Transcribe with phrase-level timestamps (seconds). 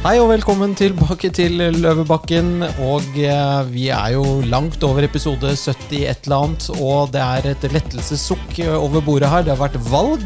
[0.00, 2.62] Hei og velkommen tilbake til Løvebakken.
[2.86, 6.68] Og eh, vi er jo langt over episode 70 et eller annet.
[6.80, 9.44] Og det er et lettelsessukk over bordet her.
[9.44, 10.24] Det har vært valg.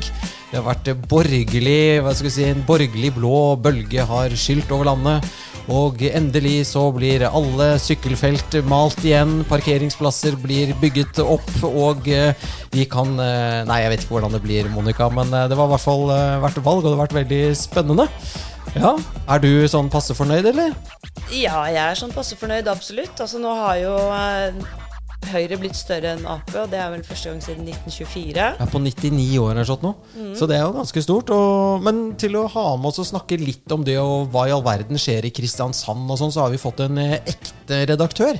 [0.52, 4.92] Det har vært borgerlig hva skal vi si, En borgerlig blå bølge har skylt over
[4.92, 5.26] landet.
[5.74, 9.40] Og endelig så blir alle sykkelfelt malt igjen.
[9.50, 11.50] Parkeringsplasser blir bygget opp.
[11.66, 15.48] Og eh, vi kan eh, Nei, jeg vet ikke hvordan det blir, Monica, men eh,
[15.50, 18.12] det var i hvert fall eh, vært valg, og det har vært veldig spennende.
[18.74, 18.94] Ja,
[19.30, 20.72] Er du sånn passe fornøyd, eller?
[21.32, 23.14] Ja, jeg er sånn passe fornøyd, absolutt.
[23.22, 24.56] Altså, nå har jo eh,
[25.28, 28.46] Høyre blitt større enn Ap, og det er vel første gang siden 1924.
[28.60, 29.94] Ja, på 99 år eller sånt nå.
[30.38, 31.32] Så det er jo ganske stort.
[31.34, 34.54] Og, men til å ha med oss og snakke litt om det og hva i
[34.54, 38.38] all verden skjer i Kristiansand og sånn, så har vi fått en eh, ekte redaktør.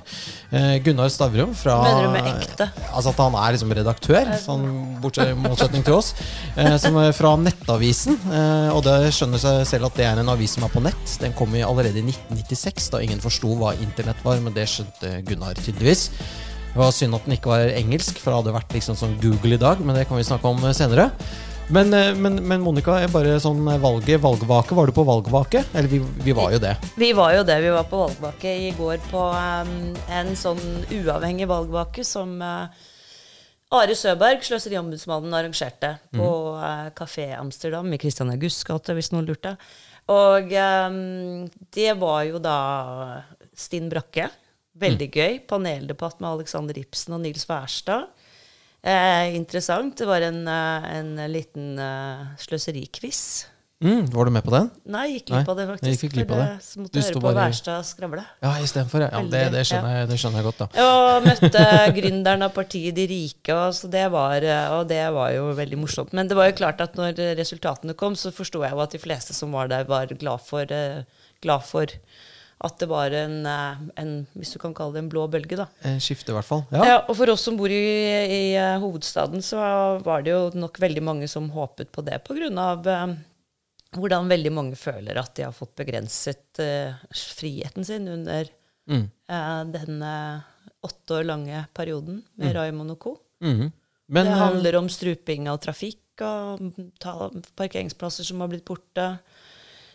[0.55, 2.69] Eh, Gunnar Stavrum fra Mener du med ekte?
[2.91, 4.67] Altså at han er liksom redaktør, sånn
[5.03, 6.13] bortsett i motsetning til oss.
[6.57, 8.19] Eh, som er fra Nettavisen.
[8.29, 11.19] Eh, og det skjønner seg selv at det er en avis som er på nett.
[11.23, 15.59] Den kom allerede i 1996, da ingen forsto hva internett var, men det skjønte Gunnar
[15.61, 16.09] tydeligvis.
[16.75, 19.55] Det var synd at den ikke var engelsk, for det hadde vært liksom sånn Google
[19.55, 19.79] i dag.
[19.79, 21.13] Men det kan vi snakke om eh, senere.
[21.71, 24.75] Men, eh, men, men Monica, bare sånn valget, valgvake.
[24.75, 25.63] Var du på valgvake?
[25.71, 26.75] Eller vi, vi var jo det.
[26.99, 27.61] Vi var jo det.
[27.63, 32.67] Vi var på valgvake i går på um, en sånn uavhengig valgvake som uh,
[33.79, 36.29] Are Søberg, Sløseriombudsmannen, arrangerte på
[36.59, 39.55] uh, Kafé Amsterdam i Christian Augusts gate, hvis noen lurte.
[40.11, 42.59] Og um, det var jo da
[43.55, 44.27] Stinn Brakke.
[44.81, 45.39] Veldig gøy.
[45.47, 48.09] Paneldebatt med Alexander Ibsen og Nils Wærstad.
[48.85, 49.97] Eh, interessant.
[49.97, 53.47] Det var en, eh, en liten uh, sløserikviss.
[53.85, 54.69] Mm, var du med på den?
[54.89, 56.03] Nei, gikk glipp av det, faktisk.
[56.05, 56.45] jeg gikk det.
[56.65, 58.25] Så måtte Du jeg høre på bare- Wærstad skravle.
[58.43, 59.05] Ja, istedenfor.
[59.05, 60.85] Ja, det, det, skjønner jeg, det skjønner jeg godt, da.
[60.85, 61.65] Og møtte
[61.99, 64.47] gründeren av partiet De rike, og, så det var,
[64.79, 66.15] og det var jo veldig morsomt.
[66.17, 69.03] Men det var jo klart at når resultatene kom, så forsto jeg jo at de
[69.03, 71.05] fleste som var der, var glad for, eh,
[71.45, 71.93] glad for
[72.61, 75.67] at det var en, eh, en, hvis du kan kalle det en blå bølge, da.
[75.83, 76.65] Eh, Skifte, i hvert fall.
[76.71, 76.85] Ja.
[76.87, 76.97] Ja.
[77.09, 79.59] og for oss som bor i, i eh, hovedstaden, så
[80.05, 82.21] var det jo nok veldig mange som håpet på det,
[82.59, 83.15] av eh,
[83.95, 88.49] hvordan veldig mange føler at de har fått begrenset eh, friheten sin under
[88.85, 89.07] Mm.
[89.33, 90.45] eh, denne
[90.85, 93.17] åtte år lange perioden med Raymond og co.
[93.41, 93.71] Mhm.
[94.13, 96.61] Men det handler om struping av trafikk og
[97.57, 99.19] parkeringsplasser som har blitt borte.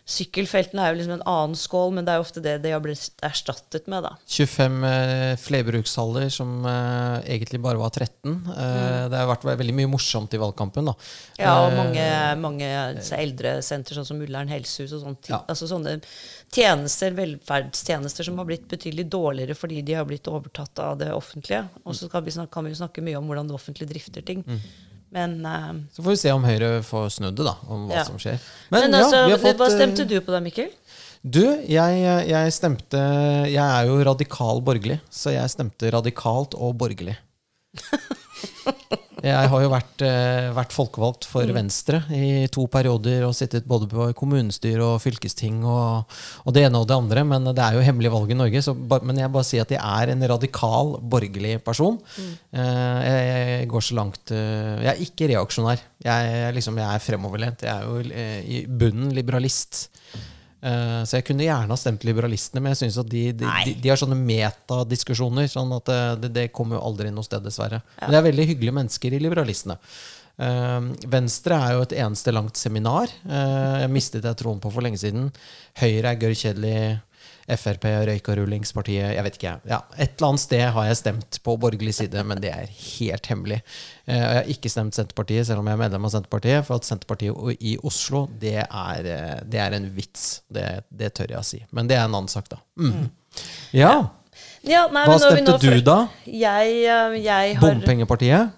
[0.09, 2.81] Sykkelfeltene er jo liksom en annen skål, men det er jo ofte det de har
[2.81, 4.15] blitt erstattet med, da.
[4.25, 8.33] 25 eh, flerbrukshaller som eh, egentlig bare var 13.
[8.49, 10.89] Eh, Det har vært veldig mye morsomt i valgkampen.
[10.89, 10.95] da.
[11.37, 12.07] Ja, og Eh, mange,
[12.41, 12.69] mange
[13.19, 15.29] eldresenter, sånn som Ullern helsehus og sånne.
[15.29, 15.43] Ja.
[15.47, 15.99] Altså sånne
[16.51, 21.67] tjenester, velferdstjenester som har blitt betydelig dårligere fordi de har blitt overtatt av det offentlige.
[21.85, 24.43] Og så kan vi, snakke, kan vi snakke mye om hvordan det offentlige drifter ting.
[24.47, 24.61] Mm.
[25.11, 27.55] Men, eh, Så får vi se om Høyre får snudd det, da.
[27.67, 28.03] Om hva Ja.
[28.05, 28.39] som skjer.
[28.69, 30.69] men, Men altså, har fått, hva eh, stemte du på da, Mikkel?
[31.25, 32.99] Du, jeg, jeg stemte
[33.51, 37.17] Jeg er jo radikal borgerlig, så jeg stemte radikalt og borgerlig.
[39.25, 43.89] Jeg har jo vært, eh, vært folkevalgt for Venstre i to perioder og sittet både
[43.91, 46.15] på kommunestyre og fylkesting og,
[46.45, 48.63] og det ene og det andre, men det er jo hemmelig valg i Norge.
[48.63, 51.99] Så, men jeg bare sier at jeg er en radikal borgerlig person.
[52.19, 55.85] Eh, jeg, jeg går så langt eh, Jeg er ikke reaksjonær.
[56.05, 57.65] Jeg, liksom, jeg er fremoverlent.
[57.67, 57.99] Jeg er jo
[58.59, 59.89] i bunnen liberalist.
[60.59, 63.75] Eh, så jeg kunne gjerne ha stemt liberalistene, men jeg synes at de, de, de,
[63.79, 65.49] de har sånne metadiskusjoner.
[65.51, 67.81] Sånn at eh, det, det kommer jo aldri noe sted, dessverre.
[68.01, 69.79] Men det er veldig hyggelige mennesker i liberalistene.
[70.39, 73.11] Uh, Venstre er jo et eneste langt seminar.
[73.27, 75.27] Uh, jeg mistet jeg troen på for lenge siden.
[75.81, 76.77] Høyre er gørr kjedelig.
[77.57, 79.15] Frp røykarullingspartiet.
[79.15, 79.53] Jeg vet ikke.
[79.69, 83.29] Ja, et eller annet sted har jeg stemt på borgerlig side, men det er helt
[83.31, 83.59] hemmelig.
[84.05, 86.67] Eh, jeg har ikke stemt Senterpartiet, selv om jeg er medlem av Senterpartiet.
[86.67, 90.29] For at Senterpartiet i Oslo, det er, eh, det er en vits.
[90.51, 91.63] Det, det tør jeg å si.
[91.75, 92.61] Men det er en annen sak, da.
[92.79, 93.09] Mm.
[93.77, 93.93] Ja.
[94.67, 95.99] Ja, nei, Hva nå stemte du, da?
[96.27, 98.55] Jeg, eh, jeg har Bompengepartiet?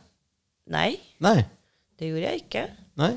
[0.72, 1.41] Nei, Nei.
[2.00, 2.63] det gjorde jeg ikke.
[3.01, 3.12] Nei?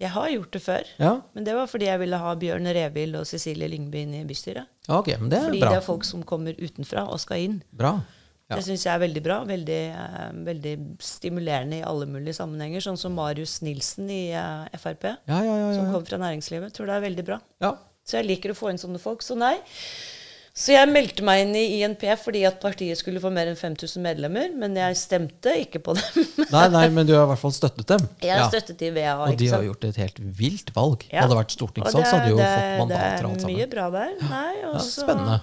[0.00, 0.90] Jeg har gjort det før.
[0.96, 1.12] Ja.
[1.36, 4.68] Men det var fordi jeg ville ha Bjørn Revild og Cecilie Lyngby inn i bystyret.
[4.90, 5.70] Ok, men det er Fordi bra.
[5.70, 7.60] det er folk som kommer utenfra og skal inn.
[7.70, 7.92] Bra.
[8.50, 8.56] Ja.
[8.58, 9.36] Det syns jeg er veldig bra.
[9.46, 10.72] Veldig, uh, veldig
[11.06, 12.82] stimulerende i alle mulige sammenhenger.
[12.82, 15.68] Sånn som Marius Nilsen i uh, Frp, Ja, ja, ja.
[15.76, 16.74] som kommer fra næringslivet.
[16.74, 17.38] Tror det er veldig bra.
[17.62, 17.76] ja.
[18.10, 19.20] Så jeg liker å få inn sånne folk.
[19.22, 19.52] Så nei.
[20.52, 24.02] Så jeg meldte meg inn i INP fordi at partiet skulle få mer enn 5000
[24.02, 24.50] medlemmer.
[24.58, 26.26] Men jeg stemte ikke på dem.
[26.54, 28.08] Nei, nei, men du har i hvert fall støttet dem.
[28.20, 28.48] Jeg Ja.
[28.50, 29.14] støttet i VA.
[29.28, 31.06] Og de har gjort et helt vilt valg.
[31.12, 31.22] Ja.
[31.22, 33.70] Hadde det vært stortingsvalg, så hadde de jo fått mandater og alt Det er mye
[33.76, 34.12] bra der.
[34.26, 35.40] Nei, og Ja, spennende.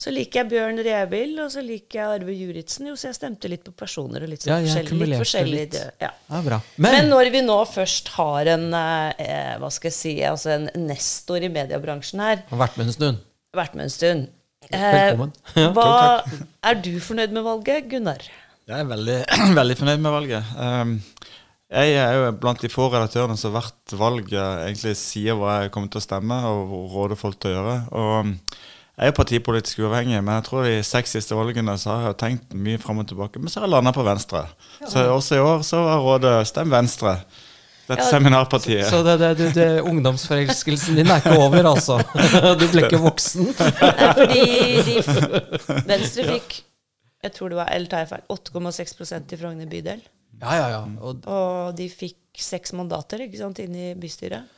[0.00, 2.86] Så liker jeg Bjørn Revild, og så liker jeg Arve Juritzen.
[2.88, 5.08] Jo, så jeg stemte litt på personer og litt sånn Ja, forskjellig.
[5.10, 5.76] Litt forskjellig litt.
[6.00, 6.08] ja.
[6.32, 6.58] Ja, bra.
[6.80, 10.70] Men, Men, når vi nå først har en eh, hva skal jeg si, altså en
[10.88, 13.18] nestor i mediebransjen her, har vært med en stund.
[13.54, 14.28] vært med en stund
[14.70, 15.32] Velkommen.
[15.58, 16.22] Ja, hva,
[16.62, 18.22] Er du fornøyd med valget, Gunnar?
[18.70, 19.18] Jeg er veldig,
[19.60, 20.50] veldig fornøyd med valget.
[20.56, 20.96] Um,
[21.70, 25.72] jeg er jo blant de få redaktørene som hvert valg eh, egentlig sier hva jeg
[25.74, 27.76] kommer til å stemme, og råder folk til å gjøre.
[27.94, 28.32] Og um,
[29.00, 32.56] jeg er partipolitisk uavhengig, men jeg tror de seks siste valgene så har jeg tenkt
[32.58, 33.40] mye fram og tilbake.
[33.40, 34.42] Men så har jeg landa på Venstre.
[34.82, 37.14] Så også i år så var rådet stem Venstre.
[37.90, 38.08] Dette Ja.
[38.14, 38.86] seminarpartiet.
[38.88, 41.98] Så det, det, det, det, ungdomsforelskelsen din er ikke over, altså?
[42.60, 43.50] Du ble ikke voksen?
[43.58, 44.44] Nei, fordi
[44.86, 44.96] de,
[45.90, 46.60] Venstre fikk
[47.20, 50.00] jeg tror det var, eller tar jeg feil, 8,6% i Frogner bydel.
[50.40, 50.80] Ja, ja, ja.
[51.04, 54.48] Og, Og de fikk seks mandater ikke sant, inn i bystyret.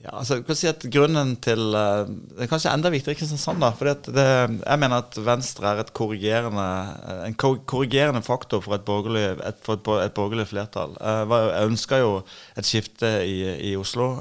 [0.00, 3.18] Ja, altså, jeg kan si at grunnen til eh, Det er kanskje enda viktigere i
[3.18, 3.60] Kristiansand.
[3.60, 6.68] da, fordi Jeg mener at Venstre er korrigerende,
[7.04, 10.96] eh, en korrigerende faktor for et borgerlig, et, for et, et borgerlig flertall.
[10.96, 12.14] Eh, Jeg ønsker jo
[12.56, 13.36] et skifte i,
[13.72, 14.14] i Oslo.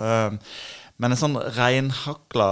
[0.99, 2.45] Men en sånn reinhakla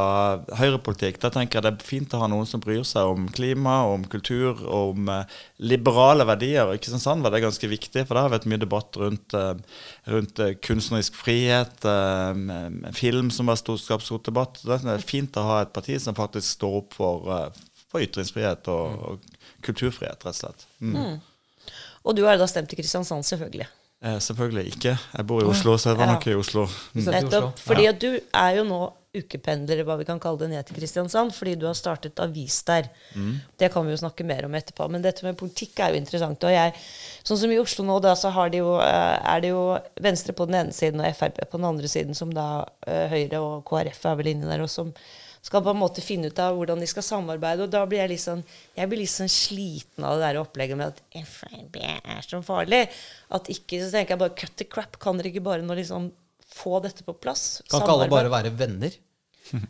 [0.56, 3.82] høyrepolitikk, da tenker jeg det er fint å ha noen som bryr seg om klima,
[3.92, 6.72] om kultur, om eh, liberale verdier.
[6.72, 9.36] Ikke I sånn, var det ganske viktig, for da har vi hatt mye debatt rundt,
[9.36, 9.82] eh,
[10.14, 11.90] rundt eh, kunstnerisk frihet,
[12.96, 14.62] film som var stor, debatt.
[14.64, 17.28] Det er fint å ha et parti som faktisk står opp for,
[17.92, 20.70] for ytringsfrihet og, og kulturfrihet, rett og slett.
[20.80, 21.20] Mm.
[22.08, 23.68] Og du har da stemt i Kristiansand, selvfølgelig.
[24.06, 24.92] Eh, selvfølgelig ikke.
[25.18, 26.14] Jeg bor i Oslo, så jeg var Ja.
[26.14, 26.68] nok i Oslo.
[26.94, 27.06] Mm.
[27.12, 27.60] Nettopp.
[27.60, 31.32] Fordi at du er jo nå ukependler, hva vi kan kalle det, ned til Kristiansand,
[31.34, 32.90] fordi du har startet avis der.
[33.58, 34.88] Det kan vi jo snakke mer om etterpå.
[34.92, 36.44] Men dette med politikk er jo interessant.
[36.44, 36.74] Og jeg,
[37.26, 40.34] sånn som i Oslo nå, da, så har de jo, eh, er det jo Venstre
[40.34, 43.66] på den ene siden og Frp på den andre siden, som da eh, Høyre og
[43.66, 44.94] KrF er vel inni der, og som
[45.48, 47.64] skal på en måte finne ut av hvordan de skal samarbeide.
[47.64, 48.42] Og da blir jeg litt sånn,
[48.76, 52.82] jeg blir litt sånn sliten av det der opplegget med at Frp er så farlig.
[53.32, 54.94] At ikke, Så tenker jeg bare cut the crap.
[55.00, 56.12] Kan dere ikke bare nå liksom
[56.58, 57.62] få dette på plass?
[57.70, 58.92] kan ikke alle bare være venner?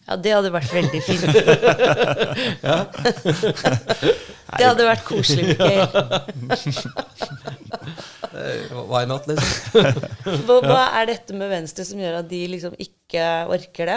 [0.08, 1.22] Ja, det hadde vært veldig fint.
[4.58, 5.54] det hadde vært koselig.
[8.38, 9.82] Eh, Why not, liksom?
[10.46, 13.96] Hva, hva er dette med Venstre som gjør at de liksom ikke orker det?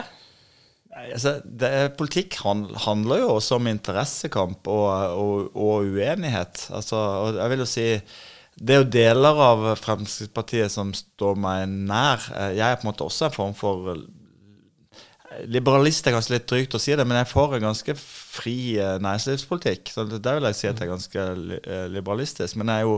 [0.91, 6.67] Altså, det, politikk han, handler jo også om interessekamp og, og, og uenighet.
[6.75, 7.87] Altså, og jeg vil jo si
[8.61, 12.27] det er jo deler av Fremskrittspartiet som står meg nær.
[12.35, 13.95] Eh, Jeg er på en måte også en form for
[15.47, 18.97] Liberalist er kanskje litt drygt å si det, men jeg får en ganske fri eh,
[19.01, 19.93] næringslivspolitikk.
[19.95, 21.27] Så der vil jeg si at jeg er ganske
[21.61, 22.59] eh, liberalistisk.
[22.59, 22.97] Men jeg er jo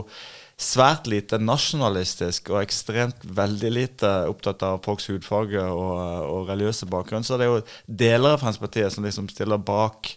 [0.63, 5.95] svært lite nasjonalistisk og ekstremt veldig lite opptatt av folks hudfarge og,
[6.27, 7.25] og religiøse bakgrunn.
[7.27, 10.15] Så det er jo deler av Fremskrittspartiet som liksom stiller bak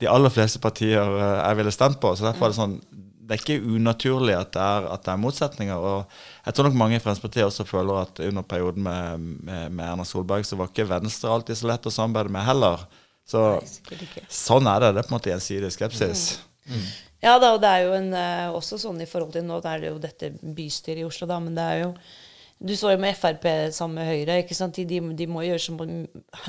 [0.00, 2.12] de aller fleste partier eh, jeg ville stemt på.
[2.16, 2.80] Så derfor er det sånn
[3.30, 5.84] det er ikke unaturlig at det er, at det er motsetninger.
[5.86, 9.84] og Jeg tror nok mange i Fremskrittspartiet også føler at under perioden med, med, med
[9.86, 12.82] Erna Solberg så var ikke Venstre alltid så lett å samarbeide med heller.
[13.30, 14.90] Så Nei, sånn er det.
[14.96, 16.24] Det er på en måte gjensidig skepsis.
[17.20, 19.82] Ja da, og det er jo en, eh, også sånn i forhold til Nå er
[19.82, 21.94] det jo dette bystyret i Oslo, da, men det er jo
[22.60, 24.42] Du så jo med Frp sammen med Høyre.
[24.42, 24.76] ikke sant?
[24.76, 25.72] De, de, må gjøre så,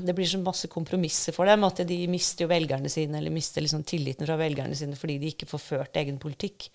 [0.03, 3.63] Det blir så masse kompromisser for dem at de mister jo velgerne sine, eller mister
[3.63, 6.67] liksom tilliten fra velgerne sine fordi de ikke får ført egen politikk.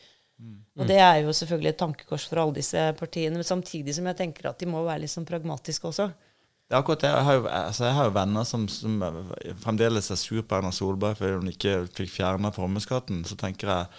[0.76, 4.18] Og det er jo selvfølgelig et tankekors for alle disse partiene, men samtidig som jeg
[4.18, 6.10] tenker at de må være litt sånn pragmatiske også.
[6.66, 7.10] Det er akkurat det.
[7.14, 8.94] Jeg har jo, altså jeg har jo venner som, som
[9.62, 13.20] fremdeles er sur på Erna Solberg fordi hun ikke fikk fjerna formuesskatten.
[13.28, 13.90] Så tenker jeg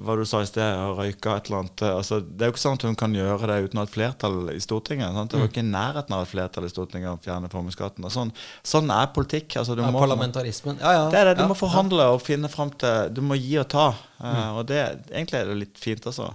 [0.00, 2.62] hva du sa i sted, å røyke et eller annet altså, Det er jo ikke
[2.62, 5.12] sånn at hun kan gjøre det uten å ha et flertall i Stortinget.
[5.12, 5.34] Sant?
[5.34, 8.08] Det var ikke i nærheten av et flertall i Stortinget å fjerne formuesskatten.
[8.12, 8.32] Sånn,
[8.64, 9.58] sånn er politikk.
[9.60, 10.80] Altså, du Ja, må, parlamentarismen.
[10.80, 11.04] Ja, ja.
[11.12, 11.36] det er det.
[11.40, 13.90] Du ja, må forhandle og finne fram til Du må gi og ta.
[14.20, 14.80] Eh, og det,
[15.12, 16.32] egentlig er det litt fint, altså.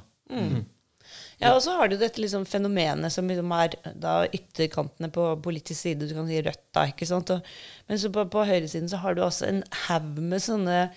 [1.37, 5.83] Ja, og så har du dette liksom fenomenet som liksom er da ytterkantene på politisk
[5.83, 6.07] side.
[6.09, 6.87] Du kan si Rødt, da.
[6.89, 7.29] ikke sant?
[7.35, 7.51] Og,
[7.89, 10.87] men så på, på høyresiden så har du også en haug med sånne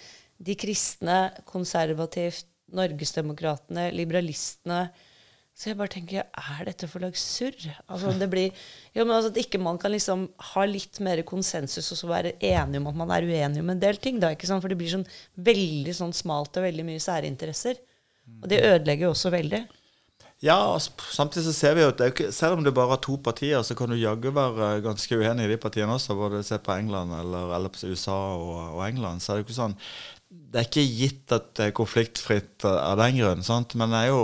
[0.40, 4.86] De kristne, konservativt, Norgesdemokratene, liberalistene.
[5.52, 7.66] Så jeg bare tenker, er dette for slags surr?
[7.90, 8.62] Altså, det blir,
[8.94, 10.22] jo, men altså, at ikke man kan liksom
[10.54, 13.82] ha litt mer konsensus og så være enig om at man er uenig om en
[13.82, 14.22] del ting.
[14.22, 14.64] Da, ikke sant?
[14.64, 15.04] For det blir sånn
[15.50, 17.82] veldig sånn smalt og veldig mye særinteresser.
[18.40, 19.60] Og det ødelegger jo også veldig.
[20.40, 20.80] Ja, og
[21.12, 23.74] samtidig så ser vi jo at ikke, selv om det bare er to partier, så
[23.76, 26.16] kan du jaggu være ganske uenig i de partiene også.
[26.16, 29.20] Både se på England eller, eller på USA og, og England.
[29.20, 29.76] Så er det jo ikke sånn
[30.30, 33.76] Det er ikke gitt at det er konfliktfritt av den grunn, sant?
[33.76, 34.22] men det er jo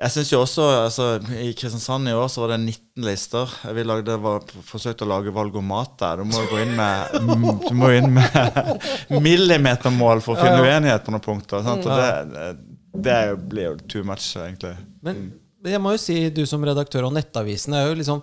[0.00, 1.08] Jeg synes jo også, altså,
[1.44, 3.52] I Kristiansand i år så var det 19 lister.
[3.76, 6.24] Vi lagde, var, forsøkte å lage valgomat der.
[6.24, 7.20] Du må gå inn med,
[7.68, 8.72] du må inn med
[9.28, 11.64] millimetermål for å finne uenighet på noen punkter.
[11.64, 11.84] Sant?
[11.84, 13.18] Og det, det
[13.50, 14.76] blir jo too much, egentlig.
[15.04, 15.26] Men
[15.66, 18.20] jeg må jo si, du som redaktør av Nettavisen er jo liksom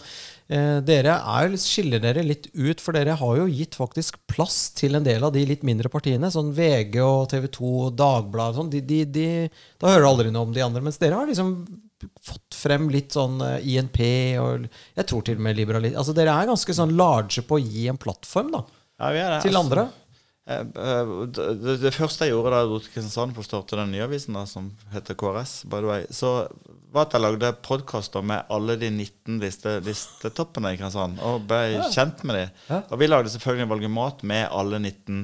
[0.48, 4.96] eh, Dere er, skiller dere litt ut, for dere har jo gitt faktisk plass til
[4.96, 6.30] en del av de litt mindre partiene.
[6.32, 9.28] Sånn VG og TV 2 og Dagbladet sånn, de, de, de,
[9.82, 10.84] Da hører du aldri noe om de andre.
[10.86, 11.56] Mens dere har liksom
[12.24, 14.00] fått frem litt sånn eh, INP
[14.44, 17.64] og jeg tror til og med liberalist Altså Dere er ganske sånn large på å
[17.64, 18.64] gi en plattform da,
[19.00, 19.38] Ja, vi er det.
[19.46, 19.86] til andre.
[19.88, 20.03] Eh,
[20.44, 23.94] Det, det, det første jeg gjorde da jeg dro til Kristiansand for å starte den
[23.96, 26.34] nye avisen, da, som heter KRS, by the way, så
[26.94, 31.86] var at jeg lagde podkaster med alle de 19 liste, listetoppene i Kristiansand, og ble
[31.96, 32.44] kjent med de.
[32.68, 32.82] Ja.
[32.90, 35.24] Og vi lagde selvfølgelig valgemat med alle 19.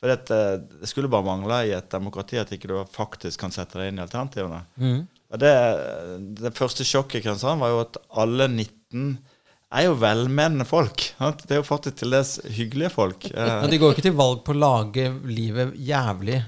[0.00, 0.40] For det,
[0.80, 4.00] det skulle bare mangle i et demokrati at ikke du faktisk kan sette deg inn
[4.00, 4.64] i alternativene.
[5.34, 5.52] Og det,
[6.40, 9.14] det første sjokket i Kristiansand var jo at alle 19
[9.74, 11.02] er jo velmenende folk.
[11.18, 11.42] sant?
[11.48, 13.26] Det er jo faktisk til dels hyggelige folk.
[13.34, 16.40] Eh, Men de går ikke til valg på å lage livet jævlig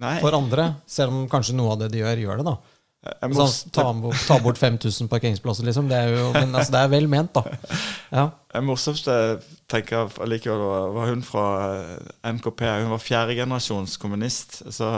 [0.00, 0.16] Nei.
[0.20, 2.56] for andre, selv om kanskje noe av det de gjør, gjør det, da.
[3.28, 5.90] Må, Sånn, ta, bort- ta bort 5000 parkeringsplasser, liksom.
[5.90, 7.42] Det er jo, men altså, det er vel ment, da.
[8.16, 8.24] Ja.
[8.54, 9.12] Det morsomste
[9.68, 10.62] tenker jeg allikevel
[10.96, 11.44] var, hun fra
[11.82, 12.62] eh, NKP.
[12.84, 14.62] Hun var fjerdegenerasjons kommunist.
[14.72, 14.88] Så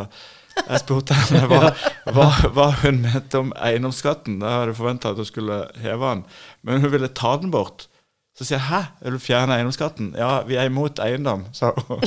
[0.63, 1.73] jeg spurte henne hva,
[2.17, 4.41] hva, hva hun mente om eiendomsskatten.
[4.43, 6.25] Da hadde jeg forventa at hun skulle heve den,
[6.67, 7.89] men hun ville ta den bort.
[8.37, 12.01] Så sier jeg 'hæ, vil du fjerne eiendomsskatten?' 'Ja, vi er imot eiendom', sa hun.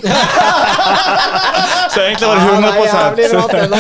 [1.94, 2.36] så egentlig var
[3.16, 3.80] det 100 Den er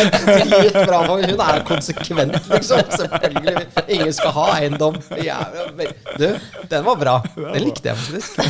[0.50, 1.08] dritbra.
[1.08, 2.79] Hun er konsekvent, liksom.
[2.98, 3.56] Selvfølgelig.
[3.88, 4.96] Ingen skal ha eiendom.
[5.12, 5.88] Jævlig.
[6.20, 6.27] Du,
[6.72, 7.22] den var bra.
[7.36, 8.36] Den likte jeg faktisk.
[8.36, 8.44] Det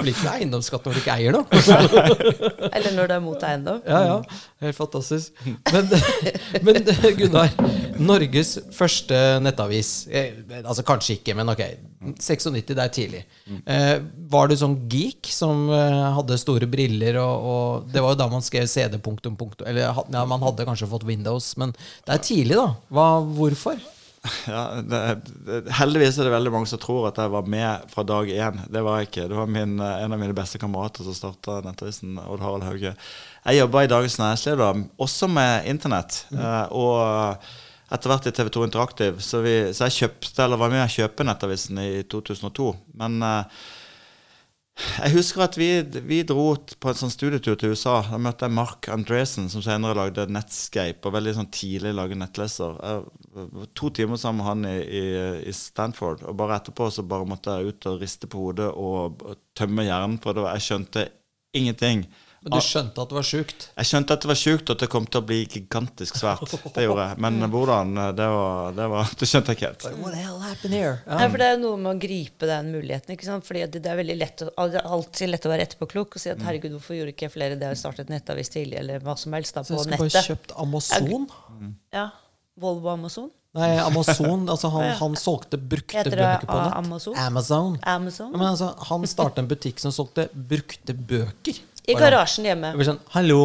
[0.00, 1.44] blir ikke eiendomsskatt når du ikke eier noe.
[2.70, 3.80] Eller når du er mot eiendom.
[3.88, 4.20] Ja, ja.
[4.62, 5.32] Helt fantastisk.
[5.72, 5.90] Men,
[6.62, 6.74] men
[7.18, 7.48] Gunnar,
[7.98, 11.62] Norges første nettavis eh, Altså kanskje ikke, men ok.
[12.14, 13.22] 96, det er tidlig.
[13.66, 13.96] Eh,
[14.30, 18.28] var du sånn geek som eh, hadde store briller og, og Det var jo da
[18.32, 19.66] man skrev CD punktum punktum.
[19.68, 21.74] Eller ja, man hadde kanskje fått Windows, men
[22.06, 22.70] det er tidlig, da.
[22.94, 23.82] Hva, hvorfor?
[24.50, 25.00] Ja, det,
[25.78, 28.58] heldigvis er det veldig mange som tror at jeg var med fra dag én.
[28.72, 29.26] Det var jeg ikke.
[29.30, 32.94] Det var min, eh, en av mine beste kamerater som starta Nettavisen, Odd Harald Hauge.
[33.46, 34.72] Jeg jobba i Dagens Næringsliv, da,
[35.06, 36.24] også med internett.
[36.34, 37.46] eh, og
[37.92, 39.18] etter hvert i TV 2 Interaktiv.
[39.22, 42.70] Så, vi, så jeg kjøpte, eller var med å kjøpe Nettavisen i 2002.
[42.98, 43.60] Men eh,
[44.76, 45.70] jeg husker at vi,
[46.04, 47.94] vi dro på en sånn studietur til USA.
[48.10, 52.76] Da møtte jeg Mark Andresen, som senere lagde Netscape, og veldig sånn tidlig laget nettleser.
[52.82, 55.06] Jeg to timer sammen med han i, i,
[55.48, 59.24] i Stanford, og bare etterpå så bare måtte jeg ut og riste på hodet og,
[59.56, 61.06] tømme hjernen, for det jeg skjønte
[61.56, 62.04] ingenting.
[62.46, 63.64] Men du skjønte at det var sjukt?
[63.74, 66.52] Jeg skjønte at det var sjukt, og at det kom til å bli gigantisk svært.
[66.76, 67.20] Det gjorde jeg.
[67.26, 69.86] Men hvordan, det var, det var Det skjønte jeg ikke helt.
[70.02, 70.98] What the hell happened here?
[71.06, 71.18] Ja.
[71.20, 73.16] Nei, for Det er noe med å gripe den muligheten.
[73.16, 73.46] ikke sant?
[73.48, 76.30] Fordi det er veldig lett å, det er alltid lett å være etterpåklok og si
[76.32, 79.34] at herregud, hvorfor gjorde ikke jeg flere det Jeg startet nettavis tidlig, eller hva som
[79.36, 81.26] helst da Så jeg skulle bare kjøpt Amazon?
[81.94, 82.10] Ja,
[82.56, 83.28] Volvo Amazon.
[83.56, 84.48] Nei, Amazon.
[84.52, 86.74] Altså, han, han solgte brukte Heter det bøker på nett.
[86.76, 87.16] Amazon?
[87.16, 87.78] Amazon.
[87.82, 88.32] Amazon.
[88.32, 91.62] Ja, men altså, han startet en butikk som solgte brukte bøker.
[91.86, 92.72] I Bare- garasjen hjemme.
[92.74, 93.40] Jeg blir sånn, Hallo,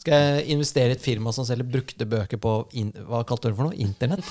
[0.00, 3.56] skal jeg investere i et firma som selger brukte bøker på in Hva kalte du
[3.58, 3.76] for noe?
[3.76, 4.24] Internett?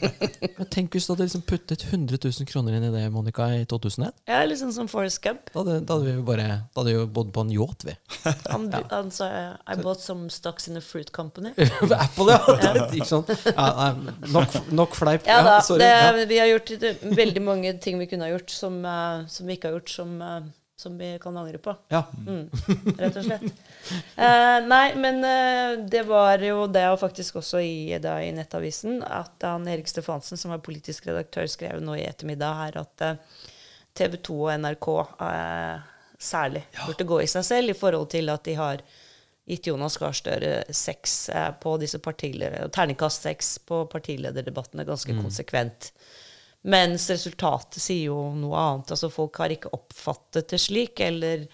[0.58, 3.62] Men tenk hvis du hadde liksom puttet 100 000 kroner inn i det, Monica, i
[3.64, 4.12] 2001.
[4.28, 5.48] Ja, sånn som Forrest Gump.
[5.54, 7.94] Da da hadde vi jo bare Da hadde vi jo bodd på en yacht, vi.
[8.52, 9.30] Han, han sa
[9.64, 11.54] I bought some stocks in a fruit company.
[12.04, 12.84] Apple, ja!
[12.92, 13.24] Ikke sånn.
[13.48, 13.88] ja
[14.34, 15.24] nok, nok fleip.
[15.30, 15.80] Ja da, sorry.
[15.88, 16.12] Ja.
[16.12, 19.48] det, vi har gjort det- veldig mange ting vi kunne ha gjort som, uh, som
[19.48, 20.44] vi ikke har gjort, som, eh,
[20.84, 21.74] som vi kan angre på.
[21.92, 22.02] Ja.
[22.26, 22.46] Mm,
[23.00, 23.48] rett og slett.
[24.16, 29.02] Eh, nei, men eh, det var jo det, og faktisk også i, da, i Nettavisen,
[29.04, 33.42] at han Erik Stefansen, som var politisk redaktør, skrev nå i ettermiddag her at eh,
[33.94, 34.88] TV 2 og NRK
[35.28, 38.84] eh, særlig burde gå i seg selv i forhold til at de har
[39.44, 45.92] gitt Jonas Gahr Støre seks eh, på disse partileder, terningkast seks på partilederdebattene ganske konsekvent.
[46.64, 48.92] Mens resultatet sier jo noe annet.
[48.94, 51.44] Altså Folk har ikke oppfattet det slik, eller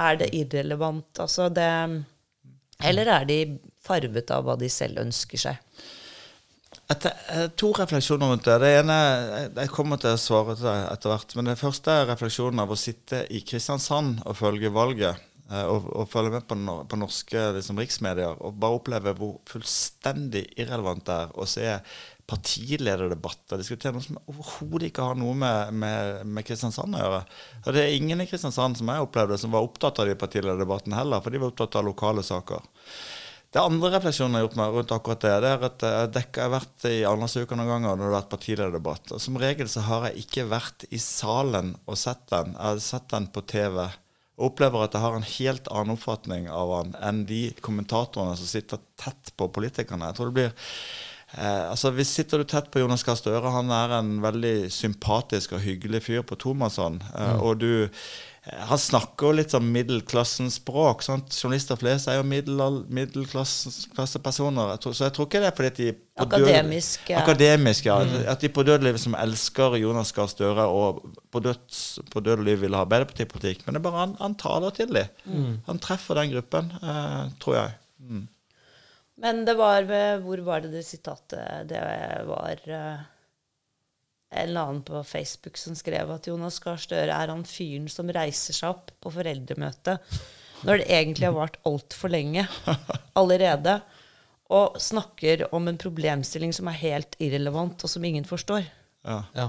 [0.00, 1.10] er det irrelevant?
[1.18, 1.70] Altså det,
[2.86, 3.40] eller er de
[3.84, 5.58] farvet av hva de selv ønsker seg?
[6.90, 8.56] Etter, eh, to refleksjoner rundt det.
[8.62, 8.96] Det ene
[9.56, 11.34] jeg- kommer til å svare til deg etter hvert.
[11.36, 15.16] Men det første er refleksjonen av å sitte i Kristiansand og følge valget.
[15.52, 16.54] eh, Og, og følge med på,
[16.88, 18.36] på norske liksom, riksmedier.
[18.40, 21.80] Og bare oppleve hvor fullstendig irrelevant det er å se
[22.30, 27.22] partilederdebatter diskutere noe som overhodet ikke har noe med, med, med Kristiansand å gjøre.
[27.64, 30.98] Og det er ingen i Kristiansand som jeg opplevde som var opptatt av de partilederdebattene
[31.00, 32.68] heller, for de var opptatt av lokale saker.
[33.50, 36.38] Det andre refleksjonen jeg har gjort meg rundt akkurat det, det er at jeg, dekker,
[36.38, 39.14] jeg har vært i Arendalsuka noen ganger når det har vært partilederdebatt.
[39.16, 42.54] Og som regel så har jeg ikke vært i salen og sett den.
[42.54, 43.80] Jeg har sett den på TV.
[44.38, 48.52] Og opplever at jeg har en helt annen oppfatning av han enn de kommentatorene som
[48.52, 50.12] sitter tett på politikerne.
[50.12, 50.70] Jeg tror det blir
[51.38, 55.52] Eh, altså hvis Sitter du tett på Jonas Gahr Støre, han er en veldig sympatisk
[55.54, 57.40] og hyggelig fyr på Tomasson, Eh, mm.
[57.46, 57.90] Og du eh,
[58.66, 61.02] han snakker jo litt sånn middelklassens språk.
[61.04, 61.36] Sant?
[61.36, 64.76] Journalister flest er jo middelklassepersoner.
[64.80, 65.88] Så jeg tror ikke det er fordi de
[66.20, 67.18] Akademisk, ja.
[67.20, 67.96] Akademisk, ja.
[68.00, 68.26] Mm.
[68.32, 70.88] At de på dødelivet som elsker Jonas Gahr Støre og
[71.30, 73.58] på, døds, på dødelivet vil ha Arbeiderpartipolitikk.
[73.66, 75.08] Men det er bare han, han taler til dem.
[75.28, 75.54] Mm.
[75.68, 77.70] Han treffer den gruppen, eh, tror jeg.
[78.00, 78.24] Mm.
[79.20, 81.80] Men det var ved Hvor var det det sitatet Det
[82.28, 83.02] var uh,
[84.30, 88.12] en eller annen på Facebook som skrev at Jonas Gahr Støre er han fyren som
[88.14, 89.98] reiser seg opp på foreldremøte
[90.66, 92.44] når det egentlig har vart altfor lenge
[93.18, 93.78] allerede,
[94.52, 98.66] og snakker om en problemstilling som er helt irrelevant, og som ingen forstår.
[99.06, 99.18] Ja.
[99.34, 99.48] ja.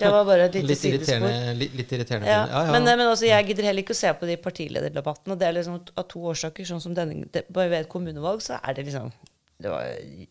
[0.00, 2.28] Det var bare et lite litt irriterende, litt, litt irriterende.
[2.28, 2.42] Ja.
[2.50, 5.36] Ja, men, men altså, jeg gidder heller ikke å se på de partilederdebattene.
[5.36, 6.66] Og det er liksom av to årsaker.
[6.68, 9.12] Sånn som denne, det, Bare ved et kommunevalg så er det liksom
[9.60, 9.88] det var,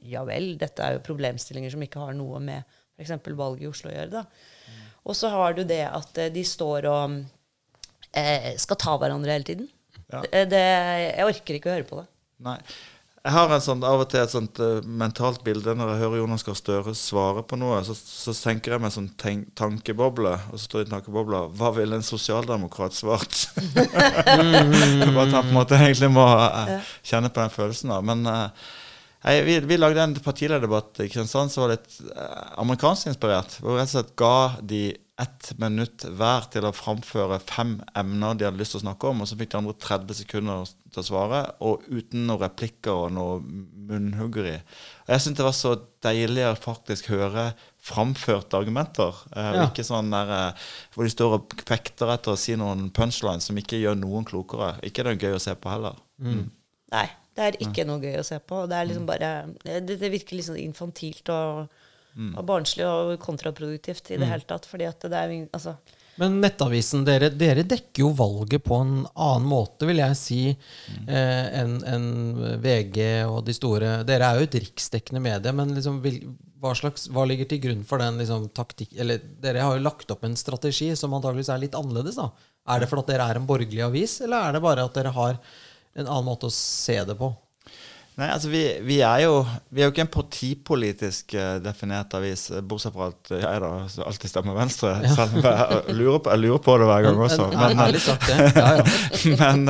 [0.09, 3.13] Ja vel, dette er jo problemstillinger som ikke har noe med f.eks.
[3.37, 4.11] valget i Oslo å gjøre.
[4.19, 4.23] da.
[4.25, 4.85] Mm.
[5.09, 7.19] Og så har du det at eh, de står og
[8.11, 9.69] eh, skal ta hverandre hele tiden.
[10.09, 10.63] Det, det,
[11.05, 12.07] jeg orker ikke å høre på det.
[12.47, 12.57] Nei.
[13.19, 16.21] Jeg har en sånn, av og til et sånt uh, mentalt bilde når jeg hører
[16.21, 17.81] Jonas Gahr Støre svare på noe.
[17.83, 21.73] Så, så senker jeg meg en tenk, tankeboble, og så står det i tankebobla Hva
[21.75, 23.41] ville en sosialdemokrat svart?
[23.75, 27.91] Bare at han på en måte egentlig må uh, kjenne på den følelsen.
[27.91, 27.99] da.
[28.07, 28.71] Men uh,
[29.25, 31.99] jeg, vi, vi, lagde en partilederdebatt i Kristiansand som var litt
[32.61, 33.57] amerikansk inspirert.
[33.59, 34.83] Hvor vi rett og slett ga de
[35.19, 39.23] ett minutt hver til å framføre fem emner de hadde lyst til å snakke om.
[39.23, 43.11] Og så fikk de andre 30 sekunder til å svare, og uten noen replikker og
[43.17, 43.39] noe
[43.89, 44.55] munnhuggeri.
[45.05, 45.73] Og jeg syntes det var så
[46.05, 47.49] deilig å faktisk høre
[47.89, 49.19] framførte argumenter.
[49.33, 49.67] Eh, ja.
[49.67, 53.59] Ikke sånn der, eh, hvor de står og fekter etter å si noen punchlines som
[53.59, 54.75] ikke gjør noen klokere.
[54.87, 55.99] Ikke det er gøy å se på heller.
[56.21, 56.47] Mm.
[56.95, 58.63] Nei, det er ikke noe gøy å se på.
[58.69, 59.33] Det, er liksom bare,
[59.67, 61.67] det, det virker litt sånn infantilt og
[62.19, 62.33] Mm.
[62.35, 64.31] Og barnslig og kontraproduktivt i det mm.
[64.33, 64.67] hele tatt.
[64.67, 65.77] fordi at det er altså
[66.19, 71.05] men Nettavisen, dere, dere, dekker jo valget på en annen måte, vil jeg si, mm.
[71.07, 72.09] eh, enn en
[72.59, 73.93] VG og de store.
[74.07, 76.01] Dere er jo et riksdekkende medie, men liksom,
[76.59, 78.97] hva, slags, hva, ligger til grunn for den liksom, taktikk...
[78.99, 82.19] Eller dere har jo lagt opp en strategi som antageligvis er litt annerledes.
[82.19, 82.33] da.
[82.67, 85.15] Er det fordi at dere er en borgerlig avis, eller er det bare at dere
[85.15, 87.31] har en annen måte å se det på?
[88.19, 89.39] Nei, altså vi, vi, er jo
[89.71, 93.71] Vi er jo ikke en partipolitisk uh, definert avis, eh, bortsett fra at jeg da
[94.05, 94.91] alltid stemmer Venstre.
[95.05, 95.13] Ja.
[95.15, 97.47] Selv jeg lurer, på, jeg lurer, på, det hver gang også.
[97.53, 98.69] Men, men, ja, ja.
[99.41, 99.65] men,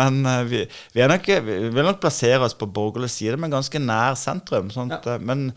[0.00, 4.16] men vi, vi, nok, vi, vil nok plassere oss på borgerlig side, men ganske nær
[4.18, 4.72] sentrum.
[4.72, 5.50] Sånt, men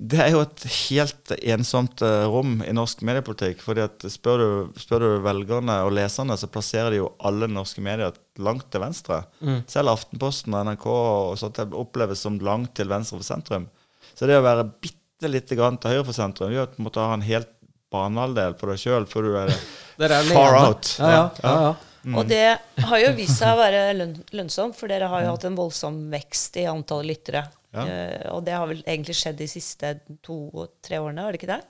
[0.00, 3.60] det er jo et helt ensomt uh, rom i norsk mediepolitikk.
[3.60, 4.46] fordi at spør du,
[4.80, 9.22] spør du, velgerne og leserne, så plasserer de jo alle norske medier langt til venstre.
[9.44, 9.60] Mm.
[9.68, 13.68] Selv Aftenposten og NRK og sånt oppleves som langt til venstre for sentrum.
[14.16, 17.04] Så det å være bitte lite grann til høyre for sentrum gjør at du måtte
[17.04, 17.52] ha en helt
[17.92, 19.52] banehalvdel på deg sjøl før du er,
[20.08, 20.94] er far out.
[20.96, 21.72] Ja, ja, ja, ja.
[22.02, 22.16] Mm.
[22.18, 22.46] Og det
[22.82, 26.00] har jo vist seg å være lønn lønnsomt, for dere har jo hatt en voldsom
[26.12, 27.44] vekst i antallet lyttere.
[27.72, 27.84] Ja.
[27.86, 31.62] Uh, og det har vel egentlig skjedd de siste to-tre årene, har det ikke det?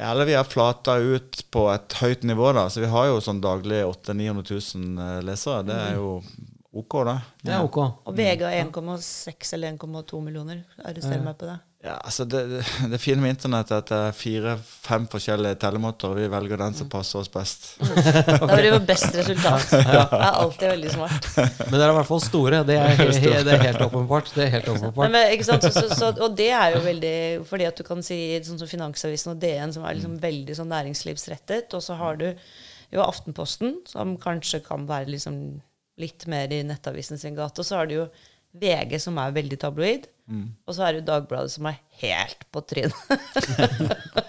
[0.00, 2.68] Eller vi har flata ut på et høyt nivå, da.
[2.70, 5.64] Så vi har jo sånn daglig 800 000-900 000 lesere.
[5.66, 6.12] Det er jo
[6.70, 7.16] OK, da.
[7.42, 7.80] Det er OK.
[8.06, 10.62] Og VG har 1,6 eller 1,2 millioner.
[10.84, 11.24] Arrester ja.
[11.24, 11.58] meg på det.
[11.82, 16.10] Ja, altså det, det, det, fine med internett er at det er fire-fem forskjellige tellemåter,
[16.12, 16.90] og vi velger den som mm.
[16.92, 17.70] passer oss best.
[18.28, 19.64] Da blir det best resultat.
[19.70, 21.28] Det er alltid veldig smart.
[21.38, 22.60] Men dere er i hvert fall store.
[22.68, 24.28] Det er, helt, det er helt åpenbart.
[24.36, 25.14] Det er helt åpenbart.
[25.16, 25.64] Men, ikke sant?
[25.64, 27.14] Så, så, så, og det er jo veldig
[27.48, 30.22] Fordi at du kan si sånn som Finansavisen og DN, som er liksom mm.
[30.26, 32.28] veldig sånn næringslivsrettet, og så har du
[32.92, 35.40] jo Aftenposten, som kanskje kan være liksom
[36.00, 38.10] litt mer i Nettavisen sin gate, og så har du jo
[38.56, 40.08] VG, som er veldig tabloid.
[40.30, 40.46] Mm.
[40.66, 42.94] Og så er det Dagbladet, som er helt på trynet.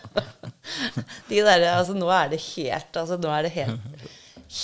[1.29, 4.05] de der, altså, nå er det helt altså, Nå er det helt,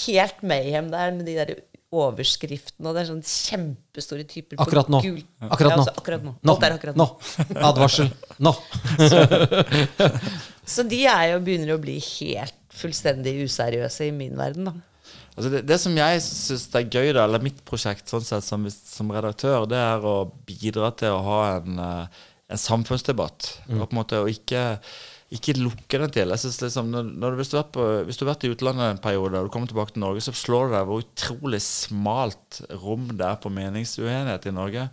[0.06, 1.54] helt mayhem der med de der
[1.88, 5.00] overskriftene, og det er sånn kjempestore typer Akkurat nå.
[5.06, 5.22] Gul.
[5.48, 5.72] Akkurat nå.
[5.72, 6.34] Ja, altså, akkurat nå.
[6.44, 6.56] Nå.
[6.68, 7.08] Akkurat nå.
[7.70, 8.12] Advarsel.
[8.44, 8.54] Nå.
[9.00, 9.24] så,
[10.76, 14.97] så de er jo, begynner å bli helt fullstendig useriøse i min verden, da.
[15.38, 18.64] Altså det, det, som jeg syns er gøy, da, eller mitt prosjekt sånn sett som,
[18.74, 20.16] som, redaktør, det er å
[20.50, 23.52] bidra til å ha en, eh, en samfunnsdebatt.
[23.68, 23.76] Mm.
[23.78, 24.64] Og på en måte å ikke
[25.28, 26.32] ikke lukke den til.
[26.32, 28.94] Jeg synes liksom, når, når du, hvis, du på, hvis du har vært i utlandet
[28.94, 32.60] en periode og du kommer tilbake til Norge, så slår det deg hvor utrolig smalt
[32.80, 34.86] rom det er på meningsuenighet i Norge.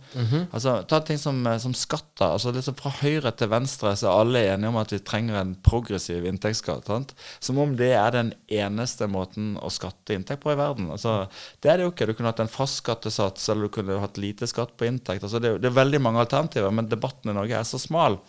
[0.49, 2.19] Altså, Ta ting som, eh, som skatt.
[2.19, 5.55] altså liksom Fra høyre til venstre så er alle enige om at vi trenger en
[5.63, 6.91] progressiv inntektsskatt.
[6.91, 7.15] Sant?
[7.39, 10.91] Som om det er den eneste måten å skatte inntekt på i verden.
[10.91, 11.29] Altså,
[11.63, 12.09] det er det jo ikke.
[12.09, 15.23] Du kunne hatt en fast skattesats, eller du kunne hatt lite skatt på inntekt.
[15.23, 18.19] Altså, det, er, det er veldig mange alternativer, men debatten i Norge er så smal.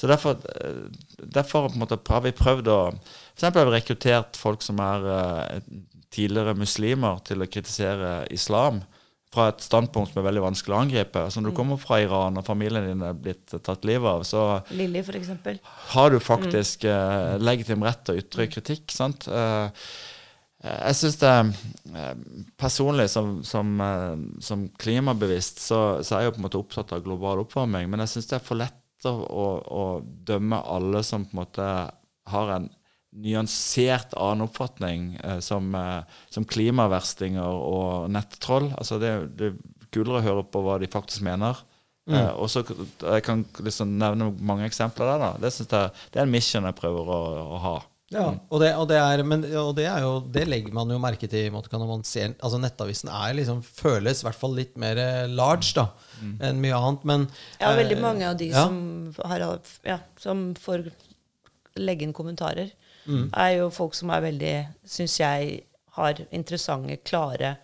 [0.00, 0.88] Så derfor, eh,
[1.50, 2.80] derfor måte, har vi prøvd å
[3.40, 5.60] eksempel har vi rekruttert folk som er eh,
[6.12, 8.82] tidligere muslimer, til å kritisere islam.
[9.30, 11.20] Fra et standpunkt som er veldig vanskelig å angripe.
[11.22, 14.40] Altså Når du kommer fra Iran og familien din er blitt tatt livet av, så
[14.74, 15.60] Lilly, for eksempel.
[15.92, 18.90] har du faktisk uh, legitim rett til å ytre kritikk.
[18.90, 19.28] sant?
[19.30, 19.70] Uh,
[20.66, 21.36] jeg syns det
[22.60, 23.70] Personlig, som, som,
[24.44, 27.86] som klimabevisst, så, så er jeg jo på en måte opptatt av global oppvarming.
[27.88, 28.76] Men jeg syns det er for lett
[29.08, 29.46] å, å,
[29.80, 31.70] å dømme alle som på en måte
[32.30, 32.68] har en
[33.10, 38.70] nyansert annen oppfatning, eh, som, eh, som klimaverstinger og nettroll.
[38.78, 39.58] Altså det, det er
[39.90, 41.58] kulere å høre på hva de faktisk mener.
[42.10, 45.18] Eh, og så Jeg kan liksom nevne mange eksempler der.
[45.18, 45.30] da.
[45.38, 47.20] Det, jeg, det er en mission jeg prøver å,
[47.54, 47.76] å ha.
[48.10, 50.96] Ja, og det, og det er, men, og det er jo Det legger man jo
[50.98, 54.72] merke til måte, når man ser Altså Nettavisen er liksom føles i hvert fall litt
[54.82, 55.84] mer eh, large da
[56.42, 57.28] enn mye annet, men
[57.60, 58.64] Ja, eh, veldig mange av de ja.
[58.66, 58.80] som,
[59.30, 59.44] har,
[59.86, 60.88] ja, som får
[61.78, 62.72] legge inn kommentarer,
[63.08, 63.30] Mm.
[63.32, 64.50] er jo folk som er veldig,
[64.84, 65.62] syns jeg,
[65.96, 67.54] har interessante, klare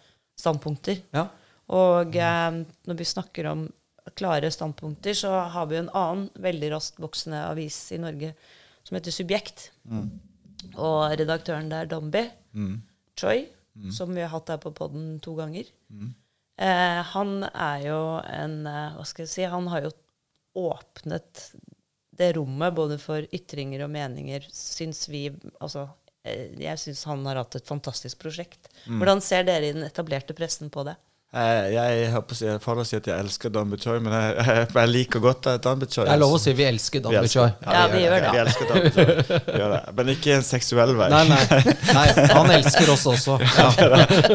[0.40, 1.02] standpunkter.
[1.14, 1.26] Ja.
[1.76, 2.56] Og eh,
[2.88, 3.66] når vi snakker om
[4.16, 8.32] klare standpunkter, så har vi en annen veldig raskt voksende avis i Norge
[8.86, 9.68] som heter Subjekt.
[10.74, 12.24] Og redaktøren der, Dambi
[13.16, 13.46] Choi,
[13.92, 15.64] som vi har hatt her på podden to ganger,
[16.58, 19.42] eh, han er jo en eh, Hva skal jeg si?
[19.44, 19.90] Han har jo
[20.56, 21.52] åpnet
[22.16, 25.26] det rommet både for ytringer og meninger, syns vi
[25.60, 25.88] Altså,
[26.24, 28.70] eh, jeg syns han har hatt et fantastisk prosjekt.
[29.00, 30.96] Hvordan ser dere i den etablerte pressen på det?
[31.34, 34.34] Jeg, jeg håper å si, jeg får si at jeg elsker Dan Buchoy, men jeg,
[34.46, 36.04] jeg, jeg liker godt eh, Dan Buchoy.
[36.06, 37.74] Det er lov å si vi elsker Dan Vi elsker- Bichoy.
[37.74, 38.20] Ja, vi gjør det.
[38.30, 39.40] Vi elsker Dan Buchoy.
[39.58, 39.80] Gjør det.
[39.98, 41.08] Men ikke i en seksuell vei.
[41.12, 43.36] Nei, nei, nei, han elsker oss også.
[43.56, 43.66] Ja.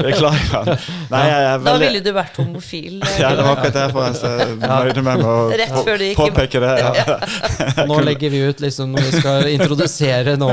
[0.03, 0.43] Beklager.
[0.51, 0.69] han.
[1.13, 2.99] Nei, jeg er Da ville du vært homofil.
[3.07, 5.81] eh, Ja, det var akkurat derfor jeg nøyde meg med å
[6.19, 6.75] påpeke det.
[6.83, 7.17] Ja.
[7.89, 10.51] Nå legger vi ut liksom når vi skal introdusere nå